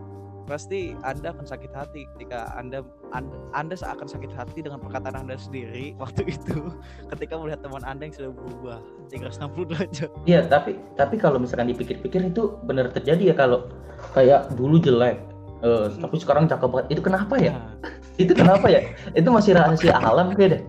[0.45, 2.85] pasti anda akan sakit hati ketika anda
[3.17, 6.69] anda, anda akan sakit hati dengan perkataan anda sendiri waktu itu
[7.13, 8.79] ketika melihat teman anda yang sudah berubah
[9.09, 13.69] 360 derajat Iya, tapi tapi kalau misalkan dipikir-pikir itu benar terjadi ya kalau
[14.13, 15.21] kayak dulu jelek,
[15.65, 16.87] eh, tapi sekarang cakep banget.
[16.97, 17.53] Itu kenapa ya?
[17.57, 17.73] Nah,
[18.23, 18.81] Itu kenapa ya?
[19.17, 20.63] Itu masih rahasia alam kayak deh.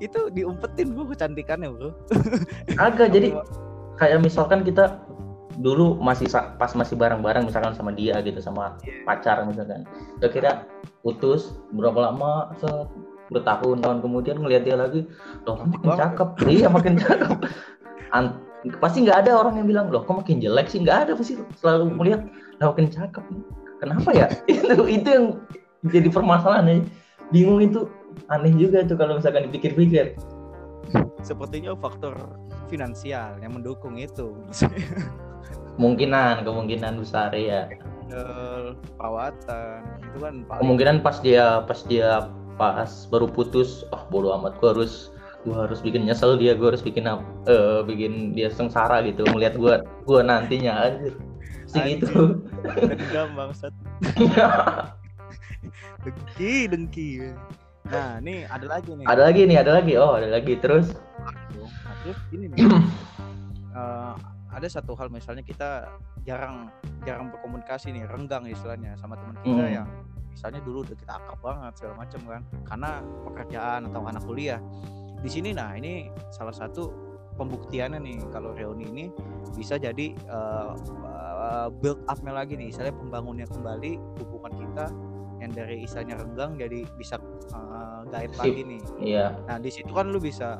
[0.00, 1.90] itu diumpetin bro kecantikannya bro
[2.76, 3.36] Agak jadi
[3.96, 4.98] kayak misalkan kita
[5.60, 9.04] dulu masih pas masih bareng-bareng misalkan sama dia gitu sama Iya.
[9.04, 9.84] pacar misalkan.
[10.18, 10.52] Udah kira
[11.04, 12.88] putus berapa lama set
[13.30, 15.06] bertahun-tahun kemudian ngelihat dia lagi
[15.46, 16.28] loh makin cakep?
[16.50, 17.38] Iya makin cakep.
[18.10, 18.42] An-
[18.82, 20.82] pasti nggak ada orang yang bilang loh kok makin jelek sih?
[20.82, 22.26] Nggak ada pasti selalu melihat
[22.58, 23.42] loh makin cakep nih.
[23.80, 24.26] Kenapa ya?
[24.50, 25.26] Itu itu yang
[25.88, 26.76] jadi permasalahan ya.
[27.30, 27.86] Bingung itu
[28.26, 30.18] aneh juga tuh kalau misalkan dipikir-pikir.
[31.22, 32.16] Sepertinya faktor
[32.66, 34.34] finansial yang mendukung itu
[35.76, 37.70] kemungkinan kemungkinan besar ya
[38.98, 42.26] perawatan itu kan paling kemungkinan pas dia pas dia
[42.58, 45.14] pas baru putus oh bodo amat gua harus
[45.46, 49.74] gua harus bikin nyesel dia gua harus bikin eh bikin dia sengsara gitu melihat gua
[50.04, 51.14] gua nantinya aja
[51.70, 52.42] sih gitu.
[52.66, 53.72] Dendam bangsat.
[56.02, 57.08] Dengki dengki.
[57.86, 59.06] Nah ini ada lagi nih.
[59.06, 59.92] Ada lagi nih ada lagi.
[59.94, 60.94] Oh ada lagi terus.
[61.22, 62.58] Nah, terus ini nih.
[63.70, 64.14] Eh,
[64.50, 65.86] ada satu hal misalnya kita
[66.26, 66.68] jarang
[67.06, 69.76] jarang berkomunikasi nih renggang istilahnya sama teman kita Hmm.
[69.82, 69.88] yang
[70.30, 72.42] misalnya dulu udah kita akrab banget segala macam kan.
[72.66, 72.90] Karena
[73.26, 74.60] pekerjaan atau anak kuliah.
[75.20, 76.90] Di sini nah ini salah satu
[77.36, 79.04] pembuktiannya nih kalau reuni ini
[79.56, 80.70] bisa jadi eh,
[81.06, 82.70] eh, build up-nya lagi nih.
[82.72, 84.86] Misalnya pembangunnya kembali hubungan kita
[85.40, 87.16] yang dari istilahnya renggang jadi bisa
[87.52, 88.82] eh, gaib lagi nih.
[89.00, 89.26] Iya.
[89.48, 90.56] Nah di situ kan lu bisa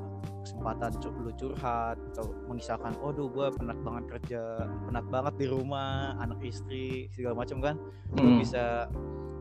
[0.61, 0.93] kesempatan
[1.25, 6.37] lu curhat atau mengisahkan, oh duh gue penat banget kerja, penat banget di rumah, anak
[6.45, 7.81] istri segala macam kan.
[8.21, 8.39] Lu Hmm.
[8.45, 8.93] bisa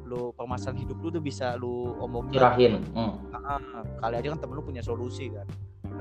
[0.09, 3.13] lu permasalahan hidup lu tuh bisa lu omongin curahin hmm.
[3.29, 3.61] Ah,
[4.01, 5.45] kali aja kan temen lu punya solusi kan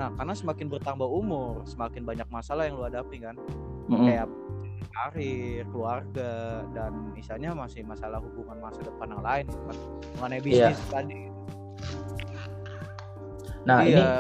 [0.01, 3.37] nah karena semakin bertambah umur semakin banyak masalah yang lu hadapi kan
[3.93, 4.09] Mm-mm.
[4.09, 4.27] kayak
[4.97, 9.45] karir keluarga dan misalnya masih masalah hubungan masa depan yang lain
[10.17, 11.29] mengenai bisnis tadi
[13.69, 14.13] nah Jadi ini ya,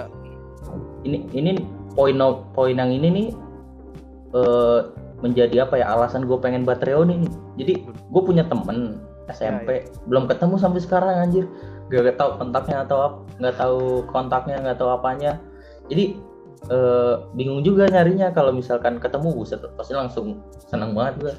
[1.08, 1.52] ini ini
[1.96, 2.20] poin
[2.52, 3.28] poin yang ini nih
[4.36, 4.80] eh,
[5.24, 7.32] menjadi apa ya alasan gue pengen buat reuni nih.
[7.58, 9.00] Jadi gue punya temen
[9.32, 11.48] SMP belum ketemu sampai sekarang anjir.
[11.88, 13.80] Gak tahu kontaknya atau apa nggak tahu
[14.12, 15.40] kontaknya nggak tahu apanya.
[15.88, 16.20] Jadi
[16.68, 21.34] eh, bingung juga nyarinya kalau misalkan ketemu buset pasti langsung seneng banget gue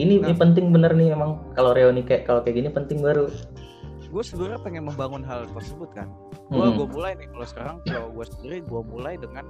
[0.00, 0.40] ini, ini Nah.
[0.40, 1.36] penting bener nih emang.
[1.52, 3.28] Kalau reuni kayak kalau kayak gini penting baru.
[4.08, 6.08] Gue sebenarnya pengen membangun hal tersebut kan
[6.52, 6.76] gue Hmm.
[6.76, 9.44] gue mulai nih kalau sekarang kalau gue sendiri gue mulai dengan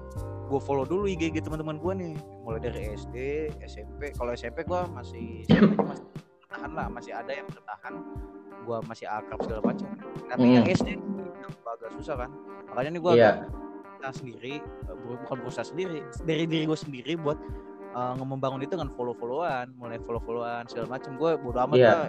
[0.44, 3.16] gue follow dulu IG teman-teman gue nih mulai dari SD
[3.60, 5.42] SMP kalau SMP gue masih
[5.76, 6.06] masih
[6.40, 7.94] bertahan lah masih ada yang bertahan
[8.62, 9.88] gue masih akrab segala macam
[10.24, 10.54] tapi Hmm.
[10.54, 11.02] yang SD yang
[11.66, 12.30] agak susah kan
[12.66, 13.30] makanya nih gue Iya.
[13.92, 17.38] berusaha sendiri eh, bu- bukan berusaha sendiri dari diri gue sendiri buat
[17.92, 21.90] eh, membangun itu dengan follow followan mulai follow followan segala macam gue bodo amat Iya.
[21.90, 22.08] lah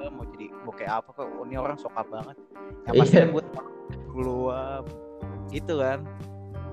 [0.00, 1.28] gue mau jadi mau kayak apa kok?
[1.28, 2.36] Oh, ini orang sokap banget.
[2.88, 3.00] Yang Iya.
[3.04, 3.44] pasti kan gue
[4.08, 4.80] keluar
[5.52, 5.98] gitu kan.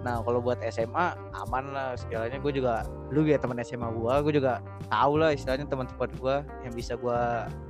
[0.02, 4.34] Nah kalau buat SMA aman lah segalanya gue juga lu ya teman SMA gue gue
[4.40, 7.20] juga tahu lah istilahnya teman-teman gue yang bisa gue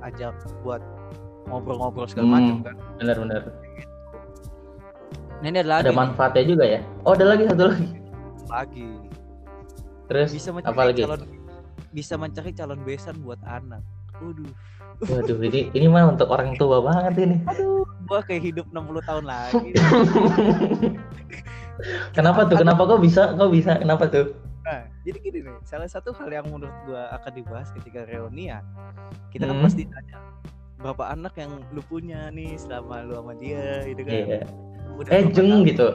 [0.06, 0.30] ajak
[0.62, 0.78] buat
[1.50, 2.34] ngobrol-ngobrol segala Hmm.
[2.38, 2.74] macam kan.
[3.02, 3.42] Bener-bener
[5.38, 6.80] nah, ini ada lagi ada manfaatnya juga ya?
[7.02, 7.88] Oh ada lagi satu lagi.
[8.46, 8.88] Lagi.
[10.06, 11.00] Terus bisa apa mencari lagi?
[11.02, 11.20] calon
[11.88, 13.82] bisa mencari calon besan buat anak
[14.18, 14.50] Waduh,
[15.06, 19.24] waduh ini ini mah untuk orang tua banget ini aduh, gua kayak hidup 60 tahun
[19.24, 19.72] lagi.
[22.16, 24.34] kenapa tuh kenapa kok bisa kok bisa kenapa tuh
[24.68, 28.60] Nah, jadi gini nih, salah satu hal yang menurut gua akan dibahas ketika reunian,
[29.32, 29.64] kita kan Hmm.
[29.64, 30.20] pasti tanya
[30.76, 34.12] berapa anak yang lu punya nih selama lu sama dia, gitu kan?
[34.12, 34.40] Iya.
[34.92, 35.68] Udah eh jeng tahun?
[35.72, 35.88] gitu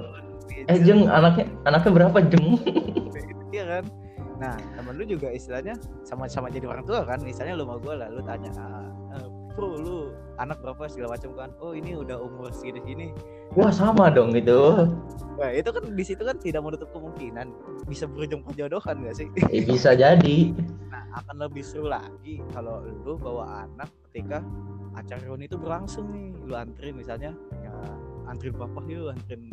[0.65, 2.47] eh jeng anaknya anaknya berapa jeng
[3.53, 3.83] Iya kan?
[4.41, 7.21] Nah, temen lu juga istilahnya sama-sama jadi orang tua kan.
[7.21, 9.97] Misalnya lu sama gua lah, lu tanya, ah, eh, bro lu
[10.41, 11.49] anak berapa segala macam kan?
[11.61, 13.13] Oh ini udah umur segini-gini.
[13.53, 14.89] wah sama dong gitu
[15.37, 17.53] Nah itu kan di situ kan tidak menutup kemungkinan
[17.85, 19.29] bisa berujung perjodohan gak sih?
[19.53, 20.49] eh, bisa jadi
[20.89, 24.41] Nah akan lebih seru lagi kalau lu bawa anak ketika
[24.97, 26.33] acara reuni itu berlangsung nih.
[26.49, 27.73] Lu antri misalnya, ya
[28.27, 29.51] antrin papa yuk, antrin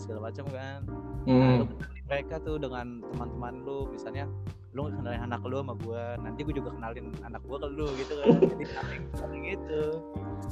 [0.00, 0.80] segala macam kan.
[1.28, 1.68] Nah, hmm.
[2.08, 4.24] mereka tuh dengan teman-teman lu misalnya
[4.72, 8.12] lu kenalin anak lu sama gua nanti gua juga kenalin anak gua ke lu gitu
[8.16, 8.26] kan.
[8.56, 9.82] Jadi saling saling gitu.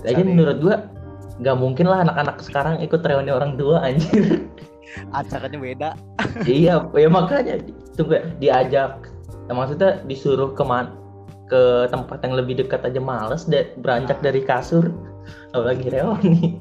[0.05, 0.77] Lagi menurut gua
[1.39, 4.45] nggak mungkin lah anak-anak sekarang ikut reuni orang tua anjir.
[5.19, 5.91] Acaranya beda.
[6.45, 7.59] Iya ya makanya
[7.99, 9.11] tunggu ya, diajak.
[9.49, 10.93] Ya, maksudnya disuruh ke mana
[11.49, 14.93] ke tempat yang lebih dekat aja males deh beranjak dari kasur.
[15.57, 16.61] Apalagi reuni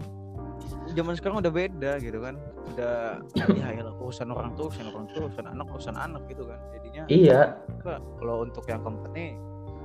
[0.97, 2.35] zaman sekarang udah beda gitu kan.
[2.73, 3.21] Udah
[3.53, 6.57] ya ya urusan orang tua urusan orang tua urusan anak urusan anak gitu kan.
[6.73, 7.41] Jadinya iya.
[7.85, 9.31] Kalau untuk yang keempat nih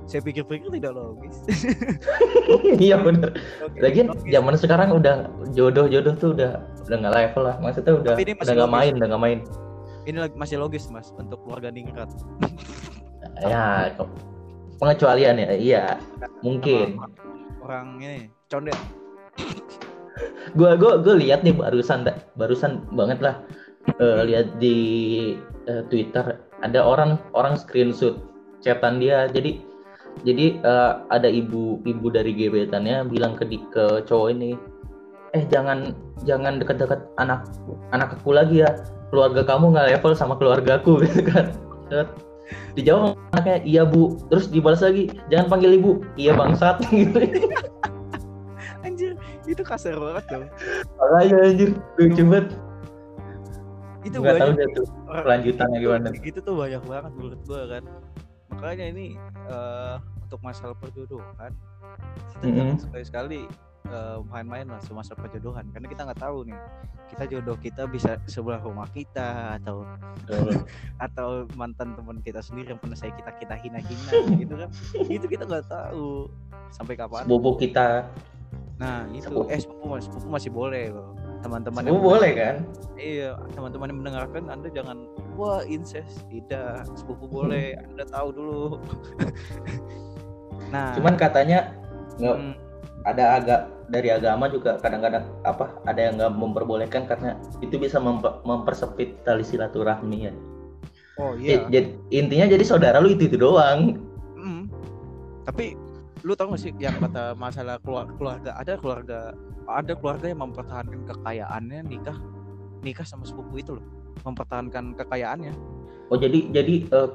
[0.03, 1.37] saya pikir-pikir tidak logis.
[2.75, 3.31] Iya bener.
[3.63, 4.27] Oke, Lagian logis.
[4.27, 7.55] zaman sekarang udah jodoh-jodoh tuh udah udah nggak level lah.
[7.61, 9.39] Maksudnya udah udah nggak main, udah nggak main.
[10.03, 12.11] ini lagi- masih logis mas untuk keluarga ningrat
[13.47, 13.95] Ya
[14.75, 15.83] pengecualian ya, iya.
[16.43, 16.99] Mungkin.
[17.63, 18.75] orang ini condet
[20.53, 22.03] Gua gua gua lihat nih barusan
[22.35, 23.35] barusan banget lah.
[23.99, 24.75] eh, lihat di
[25.67, 28.15] eh, Twitter ada orang orang screenshot
[28.63, 29.27] chatan dia.
[29.27, 29.59] Jadi
[30.23, 34.55] jadi eh, ada ibu ibu dari gebetannya bilang ke di- ke cowok ini,
[35.35, 35.91] eh jangan
[36.23, 37.43] jangan dekat-dekat anak
[37.91, 38.71] anak aku lagi ya.
[39.11, 41.51] Keluarga kamu nggak level sama keluargaku gitu kan.
[42.73, 47.19] Dijawab anaknya iya bu, terus dibalas lagi jangan panggil ibu, iya bangsat gitu.
[49.53, 50.45] Itu kasar banget dong.
[50.97, 51.69] Makanya anjir.
[51.95, 52.47] Lucu banget.
[54.03, 56.07] itu Nggak tahu banyak deh tuh itu- gimana.
[56.11, 57.83] gitu tuh banyak banget menurut gua kan.
[58.51, 59.05] Makanya ini
[59.47, 61.51] eh, untuk masalah perjodohan
[62.33, 62.57] kita Mm-mm.
[62.57, 63.41] jangan sekali-sekali
[63.85, 65.63] eh, main-main lah sama masalah perjodohan.
[65.71, 66.59] Karena kita nggak tahu nih
[67.07, 69.85] kita jodoh kita bisa sebelah rumah kita atau
[71.05, 74.69] atau mantan teman kita sendiri yang pernah saya kita kita hina-hina gitu kan.
[75.07, 76.27] Itu kita nggak tahu.
[76.69, 77.23] Sampai kapan?
[77.23, 78.09] Bobo kita
[78.83, 79.47] nah itu Sepupu.
[79.47, 82.55] eh sepupu, sepupu masih boleh loh teman-teman Sepupu boleh kan?
[82.95, 84.97] Iya, teman-teman yang mendengarkan Anda jangan
[85.35, 86.23] wah incest.
[86.31, 87.75] Tidak, sepupu boleh.
[87.75, 88.79] Anda tahu dulu.
[90.73, 91.75] nah, Cuman katanya
[92.15, 92.53] nggak hmm,
[93.03, 98.39] ada agak dari agama juga kadang-kadang apa ada yang nggak memperbolehkan karena itu bisa memper-
[98.47, 100.33] mempersempit tali silaturahmi ya.
[101.19, 101.67] oh iya.
[101.67, 103.99] jadi- intinya jadi saudara lu itu itu doang.
[104.39, 104.71] Hmm.
[105.43, 105.75] Tapi
[106.23, 109.35] lu tau gak sih yang kata masalah keluar, keluarga ada keluarga
[109.67, 112.15] ada keluarga yang mempertahankan kekayaannya nikah
[112.83, 113.85] nikah sama sepupu itu loh
[114.23, 115.53] mempertahankan kekayaannya.
[116.11, 117.09] Oh jadi jadi eh,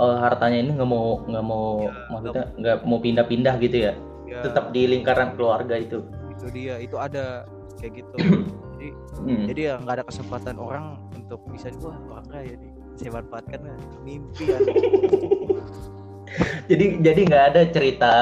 [0.00, 3.92] eh, hartanya ini nggak mau nggak mau Ya, maksudnya nggak mau pindah-pindah gitu ya?
[4.28, 6.04] Ya, tetap di lingkaran keluarga itu?
[6.32, 7.46] Itu dia itu ada
[7.80, 8.16] kayak gitu.
[8.82, 8.88] Jadi
[9.22, 9.46] Hmm.
[9.46, 12.72] jadi ya nggak ada kesempatan orang untuk bisa wah orang kaya nih.
[12.98, 14.60] Saya manfaatkan kan mimpi kan
[16.70, 18.12] jadi jadi nggak ada cerita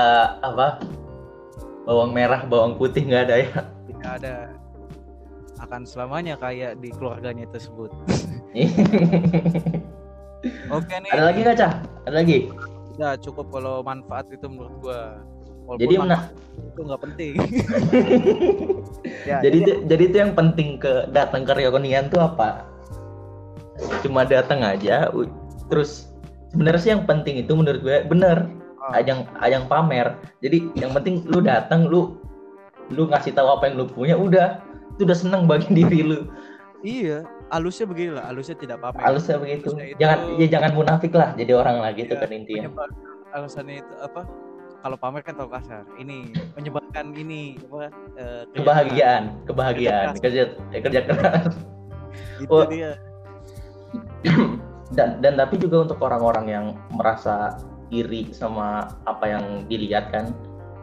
[0.40, 0.80] apa
[1.86, 3.50] bawang merah bawang putih nggak ada ya?
[3.90, 4.34] Tidak ada.
[5.60, 7.92] Akan selamanya kayak di keluarganya tersebut.
[10.72, 11.10] Oke nih.
[11.12, 11.72] Ada lagi nggak cah?
[12.08, 12.38] Ada lagi?
[12.96, 15.20] Udah cukup kalau manfaat itu menurut gua.
[15.68, 17.34] Walaupun jadi mena- itu nggak penting.
[19.28, 22.64] Ya, jadi itu- jadi itu yang penting ke datang ke reunian tuh apa?
[24.00, 25.12] Cuma datang aja
[25.68, 26.09] terus
[26.50, 28.50] sebenarnya sih yang penting itu menurut gue bener.
[28.80, 30.16] Ah, ajang ajang pamer.
[30.40, 32.16] Jadi yang penting lu datang lu
[32.88, 34.60] lu ngasih tahu apa yang lu punya udah.
[34.94, 36.26] Itu udah seneng bagi diri lu.
[36.80, 39.74] Iya alusnya begini lah alusnya tidak pamer halusnya begitu.
[39.74, 42.68] Itu- jangan ya jangan munafik lah jadi orang lah gitu Iya, kan intinya.
[43.30, 44.22] alasannya itu apa
[44.80, 45.84] kalau pamer kan terlalu kasar.
[45.94, 50.16] Ini menyebarkan ini apa eh, kebahagiaan kebahagiaan.
[50.16, 51.20] Kerja kerja eh, kerja keras.
[51.20, 51.54] Keras.
[52.40, 52.64] itu Oh.
[52.64, 52.96] dia
[54.94, 57.58] dan dan tapi juga untuk orang-orang yang merasa
[57.90, 60.30] iri sama apa yang dilihat kan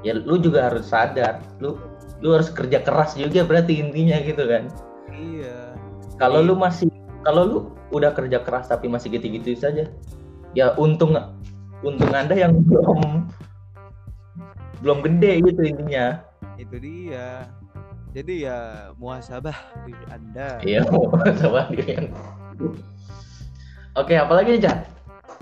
[0.04, 1.76] ya lu juga harus sadar lu
[2.24, 4.68] lu harus kerja keras juga berarti intinya gitu kan.
[5.12, 5.76] Iya.
[6.18, 6.48] Kalau Iya.
[6.50, 6.88] lu masih
[7.22, 7.58] kalau lu
[7.94, 9.88] udah kerja keras tapi masih gitu-gitu saja
[10.56, 11.14] ya untung
[11.84, 13.28] untung anda yang belum
[14.82, 16.24] belum gede gitu intinya.
[16.58, 17.46] Itu dia.
[18.18, 20.58] Jadi ya muhasabah diri anda.
[20.66, 20.82] Iya
[21.40, 22.10] sama dia
[23.98, 24.78] oke apalagi nih Chan?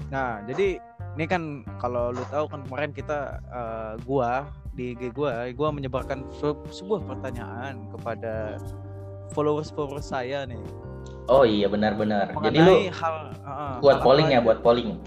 [0.10, 0.80] Nah jadi
[1.16, 1.44] ini kan
[1.78, 7.04] kalau lu tahu kan kemarin kita eh, gua di IG gua gua menyebarkan se- sebuah
[7.06, 8.60] pertanyaan kepada
[9.32, 10.60] followers followers saya nih.
[11.26, 15.00] Oh iya benar-benar jadi lu hal eh, buat hal polling ya buat polling?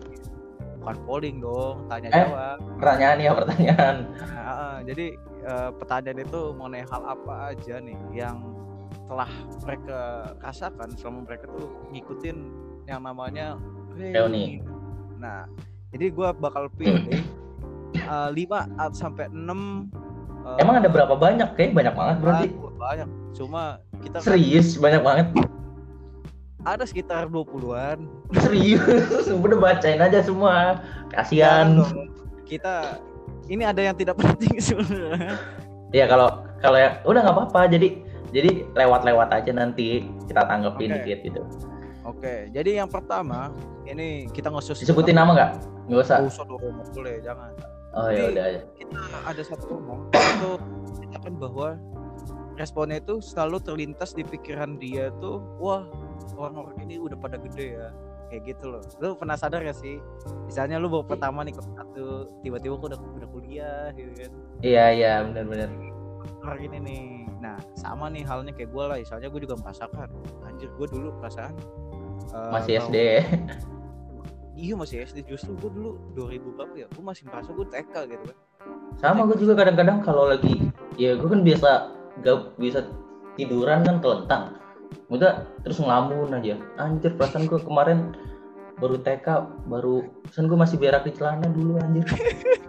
[0.79, 2.25] Bukan polling dong tanya Eh?
[2.25, 2.57] jawab.
[2.81, 3.97] pertanyaan ya pertanyaan.
[4.17, 5.07] Nah, eh, jadi
[5.45, 8.41] eh, pertanyaan itu mengenai hal apa aja nih yang
[9.05, 9.29] telah
[9.63, 10.01] mereka
[10.41, 12.37] rasakan selama mereka tuh ngikutin
[12.89, 13.61] yang namanya
[13.93, 14.65] Reuni.
[15.21, 15.45] Nah,
[15.93, 17.21] jadi gua bakal pilih
[17.93, 18.49] eh, 5
[18.81, 19.93] at- sampai 6
[20.49, 22.47] eh, emang ada berapa banyak kayak banyak banget berarti
[22.81, 23.09] banyak.
[23.37, 23.63] Cuma
[24.01, 25.27] kita kan serius banyak banget
[26.67, 28.09] ada sekitar 20-an.
[28.45, 30.81] serius udah bacain aja semua
[31.13, 32.09] kasihan dong.
[32.49, 32.99] Kita
[33.49, 35.37] ini ada yang tidak penting sebenarnya.
[35.93, 37.89] ya kalau kalau ya udah nggak apa-apa jadi
[38.29, 40.97] jadi lewat-lewat aja nanti kita tanggepin Oke.
[41.01, 41.43] dikit gitu
[42.09, 43.53] Oke, jadi yang pertama
[43.85, 45.51] ini kita nggak usah disebutin nama nggak
[45.93, 47.53] nggak usah Nggak usah dong, nggak boleh, jangan.
[47.93, 48.61] oh ya udah ya.
[48.81, 50.51] Kita ada satu ngomong itu
[51.05, 51.69] menyatakan bahwa
[52.57, 55.85] responnya itu selalu terlintas di pikiran dia tuh, wah
[56.33, 57.89] orang-orang ini udah pada gede ya,
[58.33, 58.83] kayak gitu loh.
[59.05, 60.01] Lu pernah sadar gak sih?
[60.49, 64.33] Misalnya lu baru pertama nih kelas satu, tiba-tiba kok udah udah kuliah, gitu kan?
[64.65, 65.69] iya iya benar-benar
[66.45, 67.05] Orang ini nih,
[67.45, 68.97] nah sama nih halnya kayak gue lah.
[68.97, 70.09] Misalnya gue juga merasakan,
[70.49, 71.53] anjir gue dulu perasaan
[72.33, 72.97] eh, masih SD
[74.59, 76.87] Iya masih SD justru gue dulu 2000 berapa ya?
[76.91, 78.39] Gue masih merasa gue TK gitu kan.
[78.99, 80.59] sama gue juga kadang-kadang kalau lagi
[80.99, 81.95] ya gue kan biasa
[82.27, 82.83] gak bisa
[83.39, 84.59] tiduran kan kelentang.
[85.15, 86.59] Udah terus ngelamun aja.
[86.83, 88.19] Anjir perasaan gue kemarin
[88.83, 89.27] baru TK
[89.71, 92.03] baru perasaan gue masih berak di celana dulu anjir.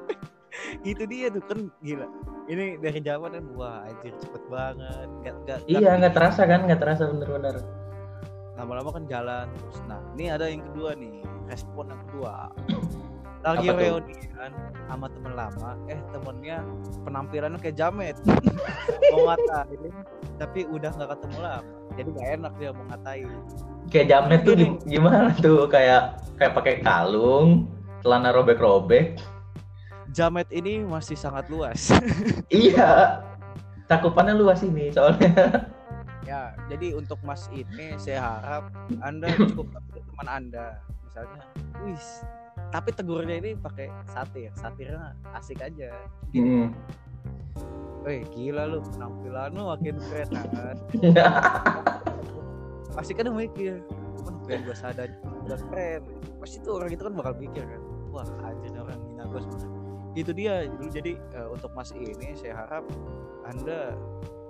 [0.85, 2.05] Itu dia tuh kan gila.
[2.45, 5.09] Ini dari zaman kan wah anjir cepet banget.
[5.25, 7.65] Gak, gak, iya nggak terasa kan nggak terasa bener-bener
[8.59, 9.79] lama-lama kan jalan terus.
[9.87, 12.51] Nah ini ada yang kedua nih respon yang kedua.
[13.39, 14.51] Lagi Apa reunian
[14.91, 16.59] sama temen lama eh temennya
[17.07, 18.15] penampilannya kayak jamet.
[19.15, 19.95] Mau ngatain
[20.35, 21.71] tapi udah nggak ketemu lama.
[21.99, 23.29] Jadi gak enak dia mau ngatain.
[23.91, 25.67] Kayak jamet tuh gim- gimana tuh?
[25.67, 27.67] Kayak kayak pakai kalung
[27.99, 29.19] celana robek-robek.
[30.15, 31.91] Jamet ini masih sangat luas.
[32.47, 33.19] Iya.
[33.91, 35.33] Cakupannya luas ini soalnya
[36.29, 38.69] Ya, jadi untuk Mas ini saya harap
[39.01, 40.77] Anda cukup teman Anda.
[41.09, 41.41] Misalnya,
[41.89, 42.21] wis,
[42.69, 44.53] tapi tegurnya ini pakai satir.
[44.53, 45.89] Satirnya asik aja.
[46.37, 46.69] Hmm.
[48.05, 50.77] Weh, gila lu penampilan lu makin keren kan.
[52.93, 53.81] Pasti kan mikir,
[54.21, 55.09] penampilan gua sadar
[55.49, 56.05] udah keren.
[56.37, 57.81] Pasti tuh orang itu kan bakal mikir kan,
[58.13, 59.01] wah anjir orang
[59.33, 59.81] gua sebenarnya.
[60.13, 60.69] Itu dia.
[60.93, 62.85] Jadi eh, untuk Mas ini saya harap
[63.49, 63.97] Anda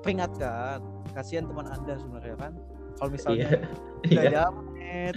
[0.01, 0.79] peringatkan
[1.13, 2.53] kasihan teman anda sebenarnya kan.
[2.99, 3.59] Kalau misalnya iya.
[4.03, 4.31] tidak iya.
[4.35, 5.15] jamet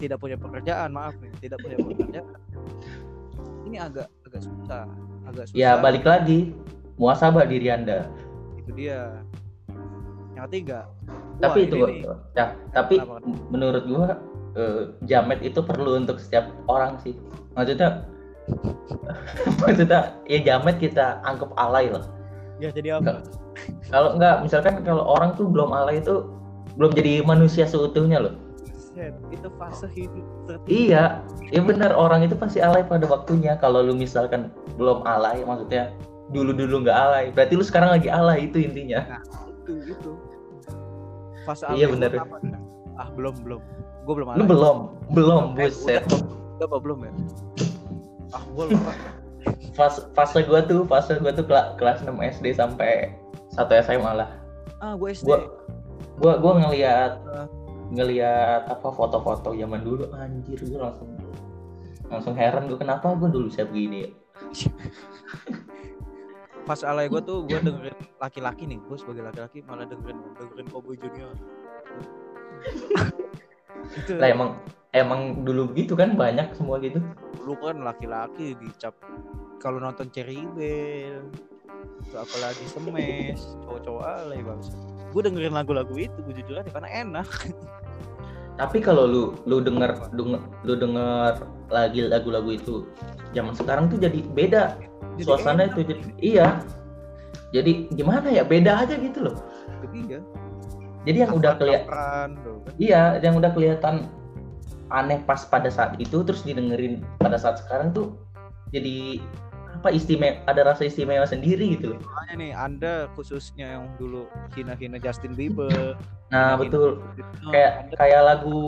[0.00, 2.38] tidak punya pekerjaan maaf nih tidak punya pekerjaan.
[3.68, 4.84] Ini agak agak susah
[5.28, 5.56] agak susah.
[5.56, 6.52] ya balik lagi
[6.96, 8.08] muasabah diri anda.
[8.56, 9.20] Itu dia.
[10.36, 10.80] Yang ketiga
[11.40, 12.00] tapi wah, itu ini
[12.36, 12.46] ya
[12.76, 13.24] tapi Kenapa?
[13.48, 14.08] menurut gua
[14.60, 17.16] eh, jamet itu perlu untuk setiap orang sih.
[17.56, 18.04] Maksudnya
[19.64, 22.04] maksudnya ya jamet kita anggap alay lah
[22.60, 23.24] ya jadi apa?
[23.88, 26.28] Kalau enggak misalkan kalau orang tuh belum alay itu
[26.76, 28.34] belum jadi manusia seutuhnya loh.
[28.90, 30.90] Set, itu fase hidup tertinggi.
[30.90, 33.56] Iya iya benar orang itu pasti alay pada waktunya.
[33.56, 35.90] Kalau lu misalkan belum alay maksudnya
[36.30, 39.18] dulu dulu nggak alay berarti lu sekarang lagi alay itu intinya.
[39.48, 40.10] Itu itu.
[41.42, 42.10] Fase Iya, alay bener.
[42.12, 42.58] gua kapan ya?
[42.96, 43.60] ah belum belum.
[44.04, 44.46] Gue belum lu alay.
[44.48, 44.76] belum
[45.12, 46.02] belum Eh, buset.
[46.04, 46.20] udah,
[46.58, 47.12] udah apa belum ya?
[48.30, 48.92] Ah gue lupa
[49.72, 53.14] fase fase gua tuh fase gua tuh kela- kelas 6 SD sampai
[53.56, 54.28] 1 SMA lah.
[54.80, 55.28] Ah gue SD
[56.20, 57.20] gua gua ngelihat
[57.90, 61.10] ngelihat apa foto-foto zaman dulu anjir gua langsung
[62.06, 64.14] langsung heran gua kenapa gua dulu saya begini
[66.68, 70.94] pas alay gue tuh gue dengerin laki-laki nih gue sebagai laki-laki malah dengerin dengerin Cowboy
[70.94, 71.34] Junior.
[73.98, 74.54] Itu lah emang
[74.92, 77.02] emang dulu begitu kan banyak semua gitu.
[77.46, 78.94] Lu kan laki-laki dicap
[79.62, 81.24] kalau nonton Cherry Bell
[82.00, 84.76] itu apalagi semes cowok-cowok alay bangsa
[85.10, 87.28] gue dengerin lagu-lagu itu gue jujur aja karena enak.
[88.60, 91.32] Tapi kalau lu lu denger, denger lu denger
[91.72, 92.86] lagi lagu-lagu itu
[93.32, 94.76] zaman sekarang tuh jadi beda.
[95.16, 95.74] Jadi suasana enak.
[95.74, 96.48] itu jadi iya.
[97.50, 99.36] Jadi gimana ya beda aja gitu loh.
[99.82, 100.20] Jadi ya
[101.00, 102.72] jadi yang udah kelihatan kelihatan kan.
[102.76, 103.94] Iya yang udah kelihatan
[104.90, 108.18] aneh pas pada saat itu terus didengerin pada saat sekarang tuh
[108.74, 109.22] jadi
[109.80, 111.98] apa istimewa ada rasa istimewa sendiri gitu loh.
[112.04, 115.96] Makanya nih anda khususnya yang dulu hina-hina Justin Bieber
[116.28, 116.90] nah Hina-hina betul.
[117.16, 118.60] Gitu, kayak anda kayak lagu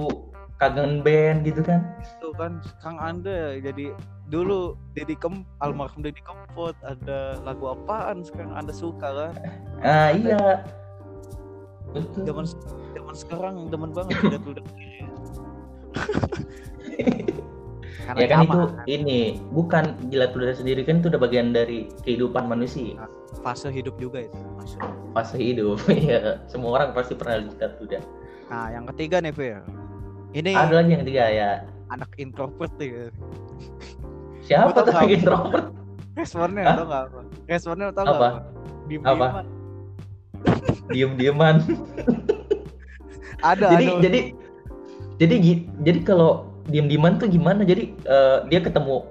[0.56, 1.84] kangen band gitu kan.
[2.00, 3.92] Itu kan Kang anda jadi
[4.30, 9.32] dulu Deddy Kem almarhum Deddy Kempot ada lagu apaan sekarang anda suka kan?
[9.84, 10.64] Ah iya.
[11.92, 12.24] betul.
[12.24, 12.48] zaman
[12.96, 14.16] zaman sekarang demen banget
[14.48, 14.64] udah
[18.12, 22.44] udah ya kan itu ini bukan jilat ludah sendiri kan itu udah bagian dari kehidupan
[22.44, 22.98] manusia
[23.40, 24.80] fase hidup juga itu masuk.
[25.16, 25.80] fase hidup
[26.10, 28.02] ya semua orang pasti pernah jilat ludah
[28.52, 29.64] Nah, yang ketiga nih, Fir.
[30.36, 31.50] Ini ada lagi yang ketiga ya
[31.88, 33.08] anak introvert nih.
[34.44, 35.00] siapa tuh nggak?
[35.00, 35.66] yang introvert
[36.12, 36.76] Responnya Hah?
[36.76, 37.20] tau gak apa?
[37.48, 38.12] Responnya tau Apa?
[38.12, 38.30] gak apa?
[38.92, 39.26] Diem Apa?
[40.92, 41.56] diem dieman
[43.40, 44.00] Ada, jadi ada.
[44.04, 44.20] jadi
[45.16, 45.34] jadi
[45.80, 46.30] jadi kalau
[46.64, 47.62] diem dieman tuh gimana?
[47.62, 49.02] Jadi eh, dia ketemu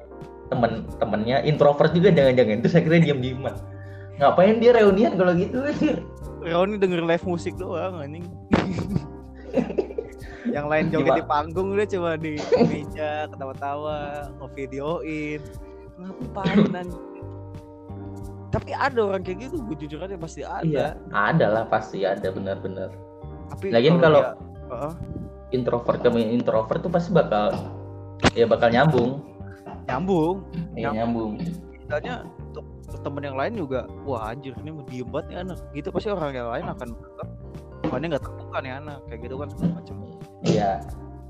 [0.47, 2.59] temen temennya introvert juga jangan-jangan.
[2.59, 3.55] Itu saya kira diem dieman
[4.17, 5.57] ngapain dia reunian kalau gitu?
[6.41, 8.25] Reoni denger live musik doang anjing.
[10.55, 11.17] yang lain joget Gimana?
[11.17, 13.97] di panggung dia cuma di meja ketawa-tawa
[14.37, 15.41] ngevideoin.
[15.97, 17.01] Ngapain anjing?
[18.51, 20.61] Tapi ada orang kayak gitu gue jujur aja pasti ada.
[20.61, 22.91] Iya ada lah pasti ada benar-benar.
[23.49, 24.37] Tapi Lagian kalau- dia-
[24.71, 24.93] Heeh,
[25.51, 27.51] introvert ke introvert tuh pasti bakal
[28.33, 29.11] ya bakal nyambung.
[29.87, 30.35] Nyambung.
[30.75, 31.35] Ya Nyambung.
[31.81, 32.65] misalnya untuk
[33.03, 35.57] temen yang lain juga wah anjir ini mau diem banget nih anak.
[35.75, 36.89] Gitu pasti orang yang lain akan
[37.91, 39.95] ini nggak terbuka nih anak kayak gitu kan segala macam.
[40.47, 40.71] Iya.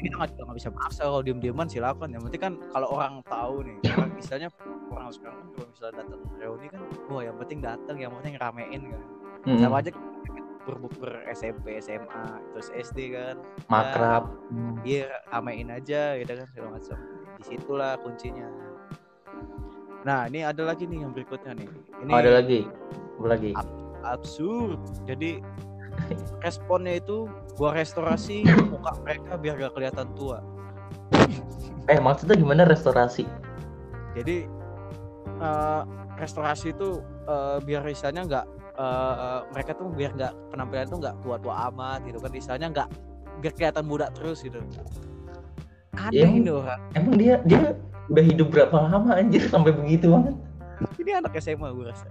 [0.02, 2.10] Kita nggak juga nggak bisa maksa kalau diem dieman silakan.
[2.14, 4.50] Yang penting kan kalau orang tahu nih orang misalnya
[4.94, 8.82] orang sekarang kan kalau misalnya datang reuni kan wah yang penting datang yang penting ramein
[8.86, 9.04] kan.
[9.42, 9.58] Mm-mm.
[9.58, 9.90] sama aja
[10.64, 13.38] berbukber SMP SMA terus SD kan.
[13.68, 14.30] Makrab.
[14.86, 16.98] Iya ramein aja gitu kan segala macam.
[17.40, 18.48] Di situlah kuncinya.
[20.02, 21.70] Nah ini ada lagi nih yang berikutnya nih.
[22.06, 22.66] Ini Oh, ada lagi.
[23.18, 23.52] Apa lagi?
[24.02, 24.82] absurd.
[25.06, 25.38] Jadi
[26.46, 28.42] responnya itu gua restorasi
[28.74, 30.42] muka mereka biar gak kelihatan tua.
[31.90, 33.26] Eh maksudnya gimana restorasi?
[34.18, 34.46] Jadi
[35.38, 35.82] eh,
[36.18, 38.46] restorasi itu eh, biar misalnya nggak
[38.78, 42.88] eh, mereka tuh biar nggak penampilan tuh nggak tua-tua amat gitu kan misalnya nggak
[43.42, 44.62] biar kelihatan muda terus gitu.
[45.98, 46.24] Aneh.
[46.24, 46.28] Iya.
[46.32, 46.80] ini orang.
[46.96, 47.76] Emang dia dia
[48.08, 50.36] udah hidup berapa lama anjir sampai begitu banget?
[50.98, 52.08] Ini anak SMA gue rasa.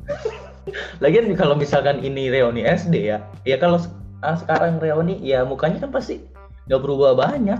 [1.02, 3.80] Lagian kalau misalkan ini reuni SD ya ya kalau
[4.22, 6.22] ah, sekarang reuni ya mukanya kan pasti
[6.68, 7.58] nggak berubah banyak.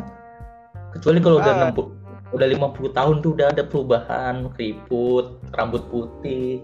[0.94, 1.72] Kecuali kalau udah Ah.
[1.72, 2.00] 60
[2.30, 6.62] udah 50 tahun tuh udah ada perubahan keriput rambut putih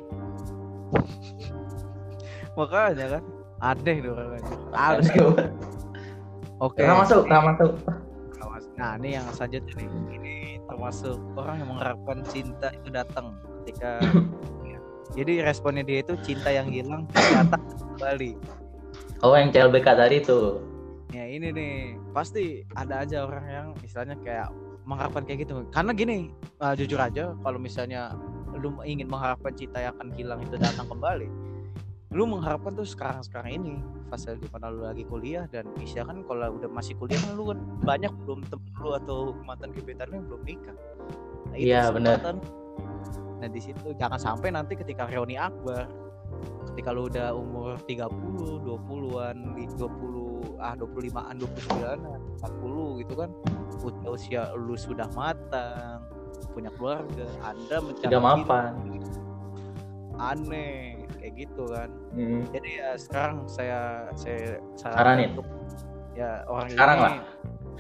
[2.57, 3.23] makanya kan
[3.61, 4.29] aneh nih orang
[4.73, 5.53] harus banget.
[6.61, 6.81] oke.
[6.81, 7.73] Nah, masuk nah masuk.
[8.77, 9.89] Nah ini yang selanjutnya nih.
[10.21, 10.35] Ini
[10.69, 14.01] termasuk orang yang mengharapkan cinta itu datang ketika
[14.71, 14.79] ya.
[15.17, 17.65] jadi responnya dia itu cinta yang hilang datang
[17.97, 18.37] kembali.
[19.25, 20.61] Oh yang CLBK tadi tuh.
[21.17, 21.77] Ya ini nih.
[22.13, 24.53] Pasti ada aja orang yang misalnya kayak
[24.85, 25.65] mengharapkan kayak gitu.
[25.73, 26.29] Karena gini
[26.61, 28.13] uh, jujur aja kalau misalnya
[28.59, 31.29] lu ingin mengharapkan cinta yang akan hilang itu datang kembali
[32.15, 33.73] lu mengharapkan tuh sekarang sekarang ini
[34.09, 37.53] fase di mana lu lagi kuliah dan bisa kan kalau udah masih kuliah kan lu
[37.53, 40.77] kan banyak belum temen lu atau mantan gebetan lu yang belum nikah
[41.51, 42.17] nah, Iya, benar.
[43.37, 45.91] nah di situ jangan sampai nanti ketika reuni akbar
[46.73, 52.01] ketika lu udah umur 30 20-an di 20 ah 25-an 29-an
[52.41, 53.31] 40 gitu kan
[54.09, 56.01] usia lu sudah matang
[56.57, 58.73] punya keluarga anda mencari Sudah mapan.
[60.17, 62.49] aneh kayak gitu kan Hmm.
[62.49, 63.81] jadi ya sekarang saya
[64.17, 65.37] saya Saranin.
[65.37, 65.45] untuk
[66.17, 67.17] ya orang Sekarang ini lah.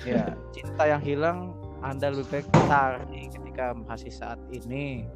[0.04, 0.24] ya
[0.54, 1.38] cinta yang hilang
[1.80, 5.08] anda lebih baik cari ketika masih saat ini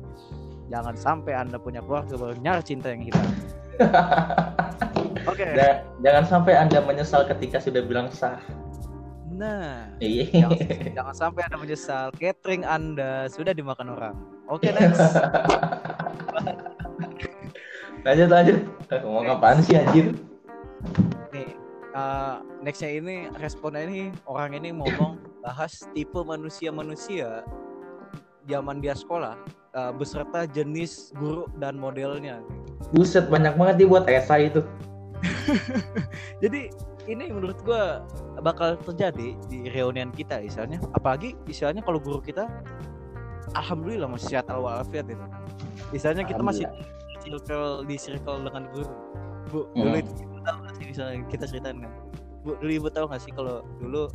[0.66, 3.28] jangan sampai anda punya keluarga baru nyari cinta yang hilang
[5.28, 8.40] oke Da- jangan sampai anda menyesal ketika sudah bilang sah.
[9.40, 10.28] Nah Iya.
[10.28, 10.58] jangan,
[10.92, 14.14] jangan sampai anda menyesal catering anda sudah dimakan orang
[14.52, 15.00] oke next
[18.00, 18.58] lanjut lanjut.
[18.88, 20.16] Ngomong apaan sih anjir?
[21.30, 21.52] nih
[21.92, 22.34] eh,
[22.64, 27.44] nextnya ini responnya ini orang ini ngomong bahas tipe manusia-manusia
[28.48, 29.36] zaman dia sekolah
[29.76, 32.40] eh, beserta jenis guru dan modelnya.
[32.96, 34.64] Buset banyak banget dia buat esai itu.
[36.42, 36.72] Jadi
[37.08, 38.04] ini menurut gua
[38.40, 40.80] bakal terjadi di reunian kita misalnya.
[40.92, 42.48] Apalagi misalnya kalau guru kita
[43.56, 45.24] alhamdulillah masih sehat walafiat itu.
[45.90, 46.66] Misalnya kita masih
[47.20, 48.92] circle di circle dengan guru.
[49.50, 50.02] Bu, dulu Hmm.
[50.02, 51.92] itu ibu tahu nggak sih misalnya kita ceritain kan.
[52.46, 54.08] Bu, dulu ibu tahu nggak sih kalau dulu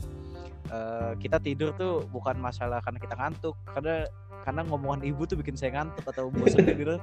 [0.66, 4.10] eh, kita tidur tuh bukan masalah karena kita ngantuk, karena
[4.42, 6.98] karena ngomongan ibu tuh bikin saya ngantuk atau bosan gitu.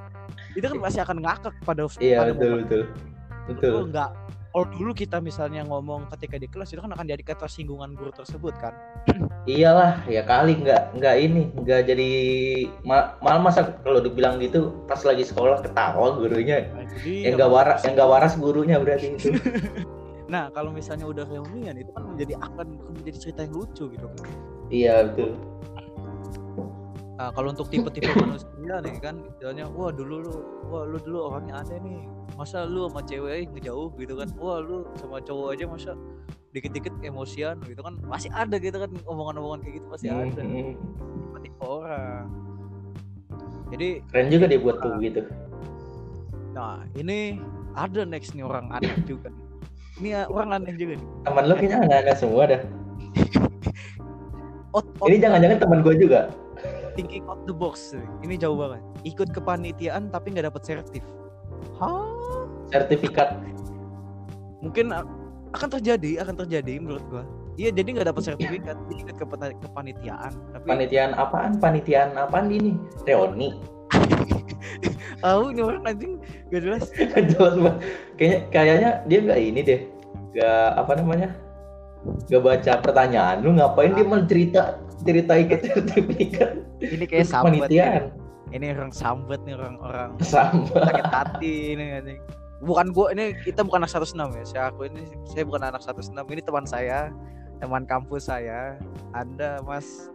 [0.59, 2.83] Itu kan pasti akan ngakak pada Iya pada betul betul.
[3.51, 3.71] Betul.
[3.71, 4.11] itu enggak
[4.53, 8.53] kalau dulu kita misalnya ngomong ketika di kelas itu kan akan jadi ketersinggungan guru tersebut
[8.61, 8.77] kan
[9.49, 12.11] Iyalah, ya kali nggak nggak ini nggak jadi
[12.87, 16.71] ma- malah masa kalau dibilang gitu pas lagi sekolah ketawa gurunya.
[16.71, 19.35] Nah, Yang nggak waras, yang nggak waras gurunya berarti itu.
[20.33, 24.07] nah kalau misalnya udah reunian itu kan menjadi akan akan menjadi cerita yang lucu gitu
[24.09, 24.25] kan
[24.73, 25.37] iya betul.
[27.19, 30.33] Nah, kalau untuk tipe-tipe manusia nih kan misalnya wah dulu lu
[30.69, 31.99] wah lu dulu orangnya aneh nih
[32.37, 35.93] masa lu sama cewek ngejauh gitu kan wah lu sama cowok aja masa
[36.53, 41.41] dikit-dikit emosian gitu kan masih ada gitu kan omongan-omongan kayak gitu pasti Hmm, ada hmm.
[41.41, 42.29] tipe orang
[43.73, 45.25] jadi Keren juga dia buat tuh gitu.
[46.53, 47.41] Nah, ini
[47.73, 49.33] ada next nih orang aneh juga.
[49.33, 49.45] nih.
[49.97, 51.09] Ini orang aneh juga nih.
[51.25, 52.61] Teman lo kayaknya anak-anak semua dah.
[55.09, 56.33] Ini jangan-jangan teman gue juga.
[56.95, 57.93] Thinking out the box.
[58.23, 58.83] Ini jauh banget.
[59.03, 61.05] Ikut kepanitiaan tapi nggak dapat sertif.
[61.79, 62.07] Hah?
[62.73, 63.37] Sertifikat
[64.63, 65.09] Mungkin a-
[65.53, 67.27] akan terjadi, akan terjadi menurut gua.
[67.61, 70.33] Iya, jadi nggak dapat sertifikat, jadi ikut kepana- kepanitiaan.
[70.57, 71.61] Tapi panitiaan apaan?
[71.61, 72.79] Panitiaan apaan ini?
[73.05, 73.59] Reoni.
[75.23, 76.13] tahu ini orang anjing
[76.49, 76.85] gak jelas.
[77.37, 77.77] Jelas banget.
[78.17, 79.81] Kayaknya kayaknya dia nggak ini deh.
[80.33, 81.29] Nggak apa namanya?
[82.03, 83.37] Nggak baca pertanyaan.
[83.47, 86.51] Lu ngapain dia malah cerita cerita ikut sertifikat?
[86.83, 87.67] Ini kayak sambat.
[87.67, 88.03] Panitiaan.
[88.53, 92.21] Ini orang sambat nih orang-orang sakit hati ini.
[92.63, 94.45] Bukan gua ini kita bukan anak 106 ya.
[94.45, 96.13] Saya aku ini saya bukan anak 106.
[96.15, 97.09] Ini teman saya,
[97.59, 98.77] teman kampus saya.
[99.17, 100.13] Anda Mas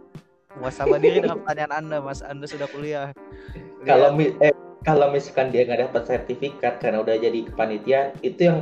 [0.56, 2.22] muasabah diri dengan pertanyaan Anda, Mas.
[2.22, 3.10] Anda sudah kuliah.
[3.84, 4.54] Kalau Lihat, mi- eh
[4.86, 8.58] kalau misalkan dia nggak dapat sertifikat karena udah jadi kepanitiaan, itu yang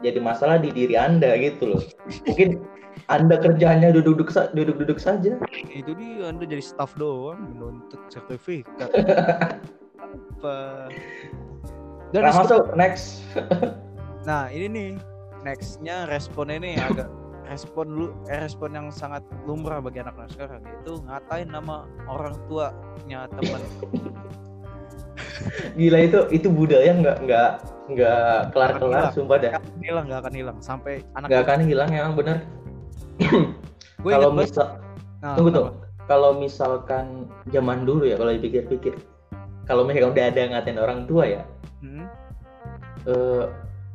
[0.00, 1.82] jadi masalah di diri anda gitu loh.
[2.26, 2.60] Mungkin
[3.06, 5.38] anda kerjanya duduk-duduk sa- duduk-duduk saja.
[5.70, 8.90] itu dia Anda jadi staff doang menuntut sertifikat.
[10.38, 10.90] Apa?
[12.10, 13.22] Dan Nah, masuk next.
[14.20, 14.88] Nah ini nih
[15.40, 17.08] nextnya responnya ini agak
[17.48, 23.24] respon lu eh, respon yang sangat lumrah bagi anak-anak sekarang yaitu ngatain nama orang tuanya
[23.32, 23.64] teman
[25.78, 27.50] Gila itu itu budaya nggak nggak
[27.90, 29.14] nggak kelar-kelar Gila.
[29.16, 29.52] sumpah dah.
[29.82, 32.38] Hilang gak akan hilang sampai anak Nggak akan hilang ya bener.
[34.04, 34.80] gue Kalau misal
[35.20, 35.66] nah, tunggu tuh.
[36.08, 38.98] Kalau misalkan zaman dulu ya kalau dipikir-pikir
[39.70, 41.42] kalau misalkan udah ada ngatain orang tua ya
[41.80, 42.04] Hmm,
[43.08, 43.48] eh,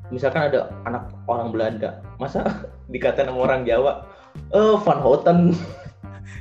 [0.10, 2.42] misalkan ada anak orang Belanda, masa
[2.94, 4.10] dikatain sama orang Jawa,
[4.50, 5.54] eh Van Houten,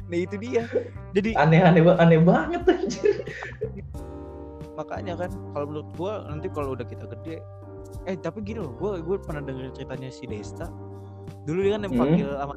[0.09, 0.65] nah itu dia
[1.13, 3.13] jadi aneh-aneh aneh banget anjir.
[4.75, 7.37] makanya kan kalau menurut gue nanti kalau udah kita gede
[8.05, 10.67] eh tapi gini loh gue gue pernah denger ceritanya si Desta
[11.45, 12.03] dulu dia kan yang Hmm.
[12.03, 12.55] panggil sama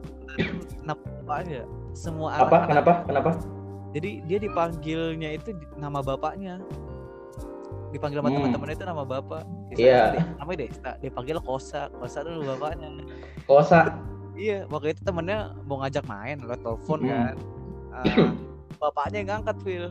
[0.76, 1.62] kenapa bapaknya
[1.94, 2.42] semua Apa?
[2.58, 2.92] anak- Kenapa?
[3.04, 3.30] Kenapa?
[3.90, 6.60] jadi dia dipanggilnya itu nama bapaknya
[7.88, 8.38] dipanggil sama Hmm.
[8.42, 10.02] teman-temannya itu nama bapak Iya.
[10.12, 12.90] dia- namanya Desta dia panggil Kosa Kosa dulu bapaknya
[13.46, 13.80] Kosa.
[14.34, 17.10] iya waktu itu temennya mau ngajak main lewat telepon Hmm.
[17.10, 17.36] kan
[17.90, 18.30] Ah,
[18.80, 19.86] bapaknya yang ngangkat Phil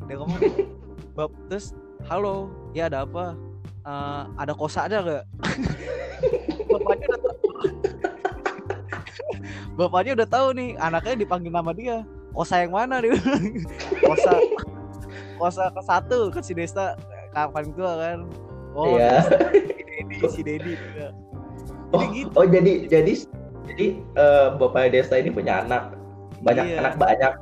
[0.00, 0.38] dia ngomong
[1.18, 1.74] bab terus
[2.06, 3.34] halo ya ada apa?
[3.82, 5.24] Eh, ada kosa ada gak
[6.70, 7.36] bapaknya udah tahu
[9.82, 12.06] bapaknya udah tahu nih anaknya dipanggil nama dia.
[12.30, 13.18] Kosa yang mana dia?
[14.06, 14.30] Kosa
[15.34, 16.94] kosa ke satu ke si Desta
[17.34, 18.18] kapan tua kan?
[18.78, 19.26] Oh Iya.
[19.26, 19.34] si
[19.90, 21.06] Dedi si Dedi juga.
[21.90, 22.30] Oh, Jadi gitu.
[22.38, 23.12] oh jadi jadi
[23.66, 25.98] jadi eh, bapak desa ini punya anak.
[26.46, 26.78] Banyak Iya.
[26.78, 27.32] anak banyak.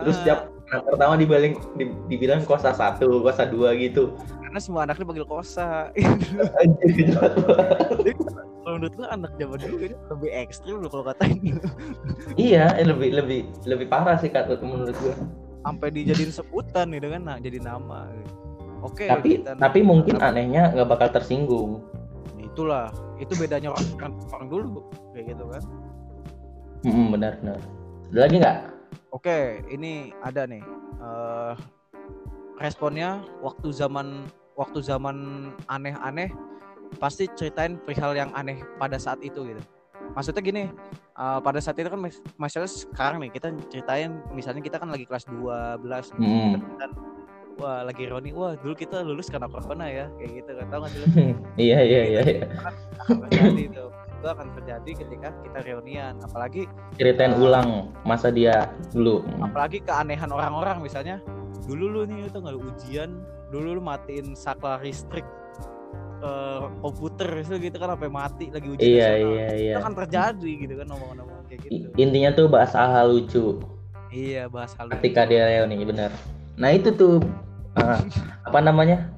[0.00, 0.38] Terus Ah, setiap
[0.72, 4.16] anak pertama dibaling di- dibilang kosa satu kosa dua gitu.
[4.40, 5.92] Karena semua anaknya panggil kosa.
[6.64, 7.12] Anjir,
[8.64, 11.60] kalau menurut lu anak zaman dulu kayaknya lebih ekstrim loh kalau katain.
[12.40, 15.12] Iya eh, lebih lebih lebih parah sih kata menurut gua.
[15.62, 18.08] Sampai dijadiin sebutan gitu kan nah, jadi nama.
[18.08, 18.32] Gitu.
[18.82, 21.84] oke tapi kita- tapi mungkin anehnya nggak bakal tersinggung.
[22.40, 24.80] Itulah itu bedanya orang, orang, dulu
[25.12, 25.62] kayak gitu kan.
[26.82, 27.60] Mm-mm, benar benar.
[28.10, 28.58] Ada lagi nggak
[29.12, 29.38] oke
[29.68, 30.62] ini ada nih
[31.02, 31.54] eh
[32.58, 34.24] responnya waktu zaman
[34.56, 35.16] waktu zaman
[35.66, 36.30] aneh-aneh
[37.00, 39.62] pasti ceritain perihal yang aneh pada saat itu gitu
[40.12, 40.64] maksudnya gini
[41.16, 45.08] eh, pada saat itu kan mas- masalah sekarang nih kita ceritain misalnya kita kan lagi
[45.08, 46.28] kelas 12 nih.
[46.28, 46.54] Mm.
[46.76, 46.90] dan
[47.56, 50.92] wah lagi Roni wah dulu kita lulus karena corona ya kayak gitu kan tau gak
[50.92, 51.32] sih
[51.68, 52.44] iya iya iya iya.
[53.28, 53.84] terjadi itu
[54.22, 56.14] itu akan terjadi ketika kita reunian.
[56.22, 57.42] Apalagi ceritain Ah.
[57.42, 57.68] ulang
[58.06, 59.26] masa dia dulu.
[59.42, 61.18] apalagi keanehan orang-orang misalnya
[61.66, 63.10] dulu lu nih itu nggak ujian.
[63.50, 65.26] Dulu lu matiin saklar listrik
[66.22, 69.34] eh, komputer itu gitu kan sampai mati lagi ujian iya nasional.
[69.34, 69.72] iya iya.
[69.74, 71.86] itu akan terjadi gitu kan ngomong-ngomong kayak gitu.
[71.98, 73.58] intinya tuh bahas hal lucu.
[74.08, 74.94] Iya bahas hal itu.
[75.02, 76.14] ketika dia reuni benar.
[76.54, 77.18] Nah itu tuh
[77.74, 77.98] ah,
[78.46, 79.10] apa namanya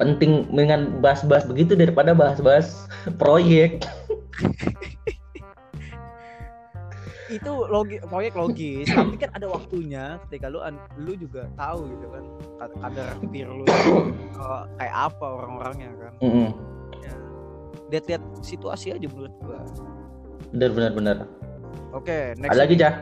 [0.00, 2.88] penting dengan bahas-bahas begitu daripada bahas-bahas
[3.20, 3.84] proyek.
[7.30, 10.58] Itu logi proyek logis tapi kan ada waktunya ketika lu
[10.98, 12.24] lu juga tahu gitu kan
[12.58, 13.64] ka- kadar peer lu
[14.80, 16.12] kayak apa orang-orangnya kan.
[16.24, 16.48] Mm-mm.
[17.04, 17.14] ya.
[17.92, 19.62] lihat-lihat situasi aja menurut gua.
[20.50, 21.16] Benar benar benar.
[21.94, 22.50] Oke next.
[22.56, 22.94] Ada lagi cah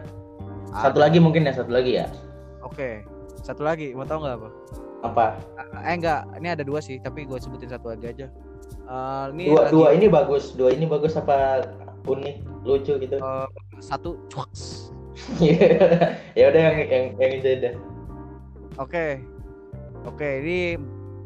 [0.69, 1.05] satu Ada.
[1.09, 2.07] lagi mungkin ya satu lagi ya.
[2.61, 3.07] Oke
[3.41, 4.51] satu lagi mau tahu nggak apa
[5.01, 5.39] apa?
[5.85, 8.27] Eh enggak ini ada dua sih tapi gue sebutin satu lagi aja.
[8.89, 11.65] Eh, ini dua lagi, dua ini bagus dua ini bagus apa
[12.05, 13.17] unik lucu gitu?
[13.17, 14.91] Eh, satu cuaks
[16.39, 17.75] ya udah yang yang yang itu deh
[18.79, 19.19] Oke,
[20.05, 20.79] oke ini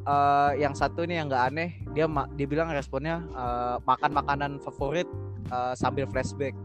[0.02, 4.50] eh, yang satu nih yang nggak aneh, dia ma- dia bilang responnya eh, makan makanan
[4.58, 5.04] favorit
[5.48, 6.56] eh, sambil flashback.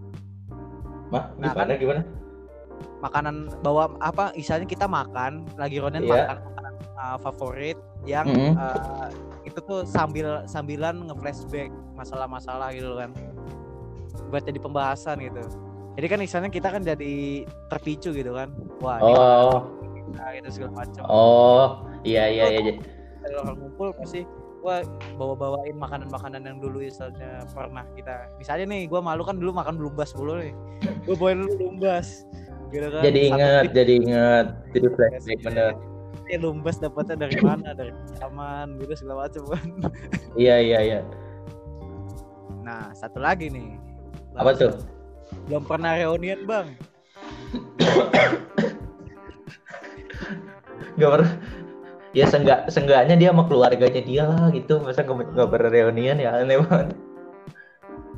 [1.07, 2.01] mah Nah, gimana gimana?
[2.99, 4.31] Makanan bawa apa?
[4.33, 6.31] Misalnya kita makan, lagi Ronen Iya.
[6.31, 6.37] makan
[6.79, 8.53] eh, favorit yang Mm-mm.
[8.55, 9.09] eh,
[9.47, 13.11] itu tuh sambil sambilan nge-flashback masalah-masalah gitu kan.
[14.27, 15.41] Buat jadi pembahasan gitu.
[15.97, 18.53] Jadi kan misalnya kita kan jadi terpicu gitu kan.
[18.81, 19.77] Wah, oh
[20.15, 21.03] nah, itu segala macam.
[21.09, 21.67] oh
[22.07, 22.73] iya iya iya
[23.23, 24.23] kalau orang ngumpul pasti
[24.63, 24.83] gua
[25.19, 30.11] bawa-bawain makanan-makanan yang dulu misalnya pernah kita misalnya nih gua malu kan dulu makan belumbas
[30.15, 30.53] dulu nih
[31.03, 32.23] gua bawain lumbas
[32.71, 35.71] gitu kan jadi inget jadi inget jadi flashback bener
[36.25, 37.77] eh, lumbas dapatnya dari mana?
[37.77, 39.67] Dari taman gitu segala macam kan
[40.37, 40.99] iya iya iya.
[42.67, 43.79] Nah satu lagi nih.
[44.35, 44.73] Apa Bang, tuh?
[45.47, 46.67] Belum pernah reunian bang.
[50.97, 51.31] Gak pernah.
[52.11, 54.81] Ya senggak senggaknya dia sama keluarganya dia lah gitu.
[54.83, 56.43] Masa nggak nggak pernah reunian ya?
[56.43, 56.91] Aneh banget.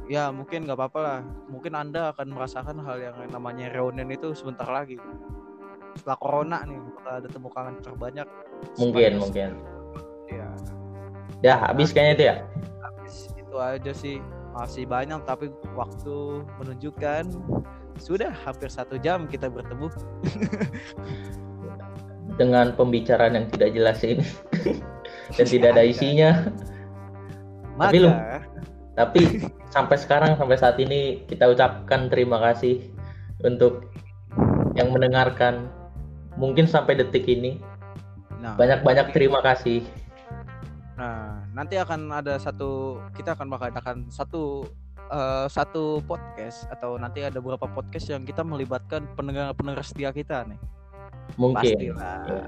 [0.09, 1.19] Ya mungkin nggak apa-apa lah.
[1.51, 4.97] Mungkin anda akan merasakan hal yang namanya reunian itu sebentar lagi
[5.99, 8.27] setelah corona nih bakal ada temu kangen terbanyak.
[8.79, 9.49] Mungkin sepanjang- mungkin.
[10.29, 10.47] Ya
[11.39, 12.35] ya habis kayaknya itu ya?
[12.79, 14.17] Habis itu aja sih.
[14.49, 17.23] Masih banyak tapi waktu menunjukkan
[17.99, 19.87] sudah hampir satu jam kita bertemu.
[22.39, 24.23] Dengan pembicaraan yang tidak jelas ini.
[25.35, 26.31] Dan tidak ada isinya.
[27.75, 28.17] Maka Tapi lu-
[28.99, 29.21] tapi
[29.71, 32.91] sampai sekarang sampai saat ini kita ucapkan terima kasih
[33.39, 33.87] untuk
[34.75, 35.71] yang mendengarkan
[36.39, 37.59] mungkin sampai detik ini.
[38.39, 39.83] Nah, banyak-banyak terima kasih.
[40.95, 44.63] Nah nanti akan ada satu kita akan mengadakan satu
[45.11, 50.59] eh, satu podcast atau nanti ada beberapa podcast yang kita melibatkan pendengar-pendengar setia kita nih.
[51.35, 51.95] Mungkin.
[51.95, 52.19] Pastilah.
[52.25, 52.43] Ya.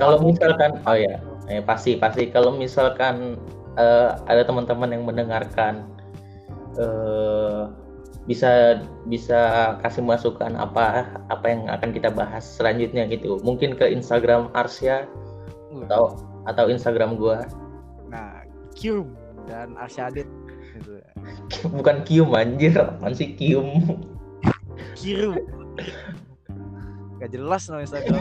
[0.00, 1.16] kalau misalkan oh ya
[1.48, 2.28] eh, pasti pasti.
[2.28, 3.40] Kalau misalkan
[3.80, 5.88] eh, ada teman-teman yang mendengarkan
[6.76, 7.64] eh,
[8.24, 13.40] bisa bisa kasih masukan apa apa yang akan kita bahas selanjutnya gitu.
[13.44, 15.04] Mungkin ke Instagram Arsya
[15.74, 16.02] Uh, atau
[16.46, 17.42] atau Instagram gua.
[18.06, 18.46] Nah
[18.78, 19.10] Kium
[19.50, 20.30] dan Arsyadit
[20.78, 21.02] gitu.
[21.82, 22.78] bukan Kium anjir.
[22.78, 23.98] Apaan sih Kium
[24.94, 25.34] Kiru
[27.18, 28.18] gak jelas nama Instagram.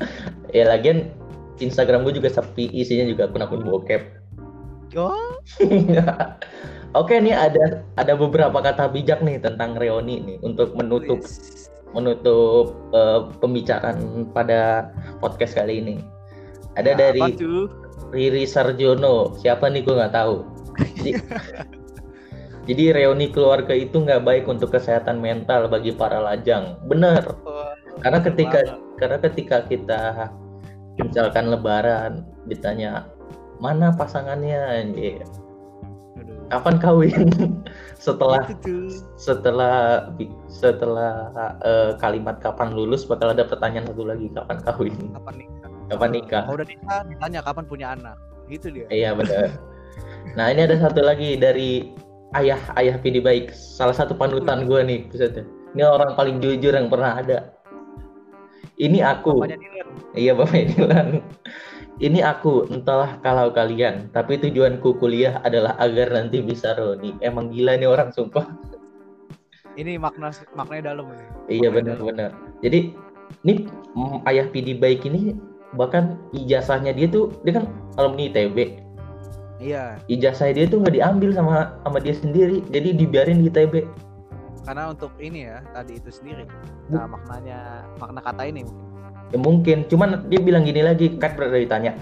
[0.56, 1.14] Ya lagian
[1.62, 4.02] Instagram gue juga sepi isinya juga akun-akun bokep.
[4.98, 5.38] Oh,
[6.90, 11.70] Oke nih ada ada beberapa kata bijak nih tentang reuni nih untuk menutup wis.
[11.94, 14.90] menutup eh, pembicaraan pada
[15.22, 15.96] podcast kali ini.
[16.74, 17.26] Ada Nah, dari?
[18.10, 19.38] Riri Sarjono.
[19.38, 20.42] Siapa nih gue nggak tahu.
[20.98, 21.10] Jadi,
[22.68, 26.74] jadi reuni keluarga itu nggak baik untuk kesehatan mental bagi para lajang.
[26.90, 27.22] Bener.
[28.02, 28.78] Karena ketika banget.
[28.98, 30.02] karena ketika kita
[30.98, 33.06] misalkan lebaran ditanya
[33.62, 35.22] mana pasangannya anjir.
[36.50, 37.30] Kapan kawin?
[38.00, 38.88] Setelah Itu tuh.
[39.14, 40.08] setelah
[40.48, 41.12] setelah
[41.60, 45.70] eh, kalimat kapan lulus bakal ada pertanyaan satu lagi kapan kawin Kapan nikah?
[45.90, 48.16] kapan nikah Kalau udah nikah, ditanya kapan punya anak.
[48.48, 48.86] Gitu dia.
[48.90, 49.52] iya benar
[50.34, 51.90] nah ini ada satu lagi dari
[52.34, 55.44] ayah ayah Pidi baik salah satu panutan gue nih dah.
[55.70, 57.38] ini orang paling jujur yang pernah ada
[58.76, 59.88] ini aku Bapaknya Dylan.
[60.14, 61.08] iya bapak Dilan
[62.00, 67.76] ini aku entahlah kalau kalian tapi tujuanku kuliah adalah agar nanti bisa Roni emang gila
[67.76, 68.48] nih orang sumpah
[69.78, 71.24] Ini makna maknanya dalam ini.
[71.46, 72.34] Iya benar-benar.
[72.60, 72.90] Jadi
[73.46, 75.38] ini mm, ayah PD baik ini
[75.78, 78.82] bahkan ijazahnya dia tuh dia kan alumni ITB.
[79.60, 83.86] Iya, Ijazah dia tuh nggak diambil sama sama dia sendiri, jadi dibiarin di ITB.
[84.60, 86.44] karena untuk ini ya tadi itu sendiri.
[86.92, 88.89] Nah, maknanya makna kata ini mungkin.
[89.30, 91.94] Ya mungkin, cuman dia bilang gini lagi, kan pernah ditanya,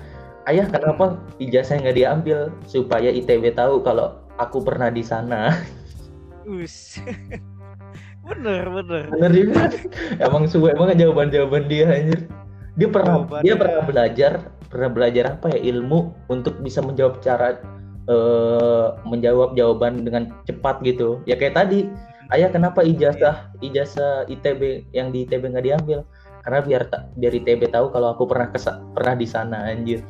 [0.48, 5.52] ayah kenapa ijazahnya nggak diambil supaya ITB tahu kalau aku pernah di sana.
[6.48, 6.96] Us.
[8.24, 9.04] bener bener.
[9.12, 9.68] Bener juga.
[10.20, 12.24] emang suwe emang jawaban-jawaban dia anjir.
[12.80, 14.32] Dia pernah Jawabannya- dia pernah belajar,
[14.72, 17.60] pernah belajar apa ya ilmu untuk bisa menjawab cara
[18.08, 21.20] eh menjawab jawaban dengan cepat gitu.
[21.28, 21.92] Ya kayak tadi,
[22.32, 26.00] ayah kenapa ijazah ijazah ITB yang di ITB nggak diambil?
[26.48, 26.82] Karena biar
[27.12, 30.00] biar ITB tahu kalau aku pernah kesa- pernah di sana anjir.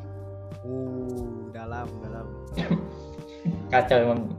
[0.63, 2.31] Uh, dalam dalam.
[3.75, 4.31] Kacau emang.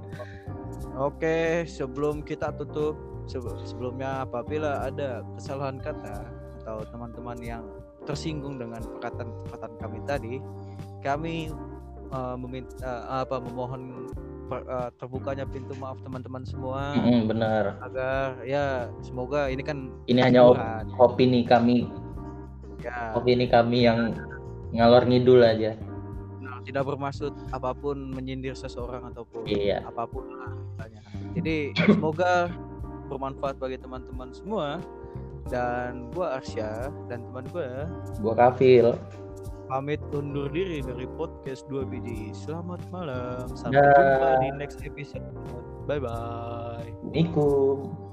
[0.95, 2.95] Oke, sebelum kita tutup,
[3.27, 6.23] sebe- sebelumnya apabila ada kesalahan kata
[6.63, 7.67] atau teman-teman yang
[8.07, 10.33] tersinggung dengan perkataan-perkataan kami tadi,
[11.03, 11.51] kami
[12.15, 14.07] eh, meminta apa memohon
[14.51, 17.77] eh, terbukanya pintu maaf teman-teman semua Mm, benar.
[17.81, 18.65] agar ya
[18.99, 21.85] semoga ini kan Ini hanya op- Tuhan, opini kami,
[22.79, 24.13] ya opini kami yang
[24.69, 25.73] ngalor ngidul aja.
[26.39, 29.81] nah, tidak bermaksud apa pun menyindir seseorang ataupun Iya.
[29.83, 30.53] apa pun lah.
[31.29, 32.49] Jadi semoga
[33.05, 34.81] bermanfaat bagi teman-teman semua
[35.45, 37.85] dan gua Arsya dan teman gua
[38.17, 38.97] Gua kafil
[39.69, 42.33] pamit undur diri dari podcast 2 biji.
[42.33, 43.45] Selamat malam.
[43.53, 43.93] Sampai da.
[43.93, 45.29] jumpa di next episode.
[45.85, 46.89] Bye bye.
[47.13, 48.09] Assalamualaikum.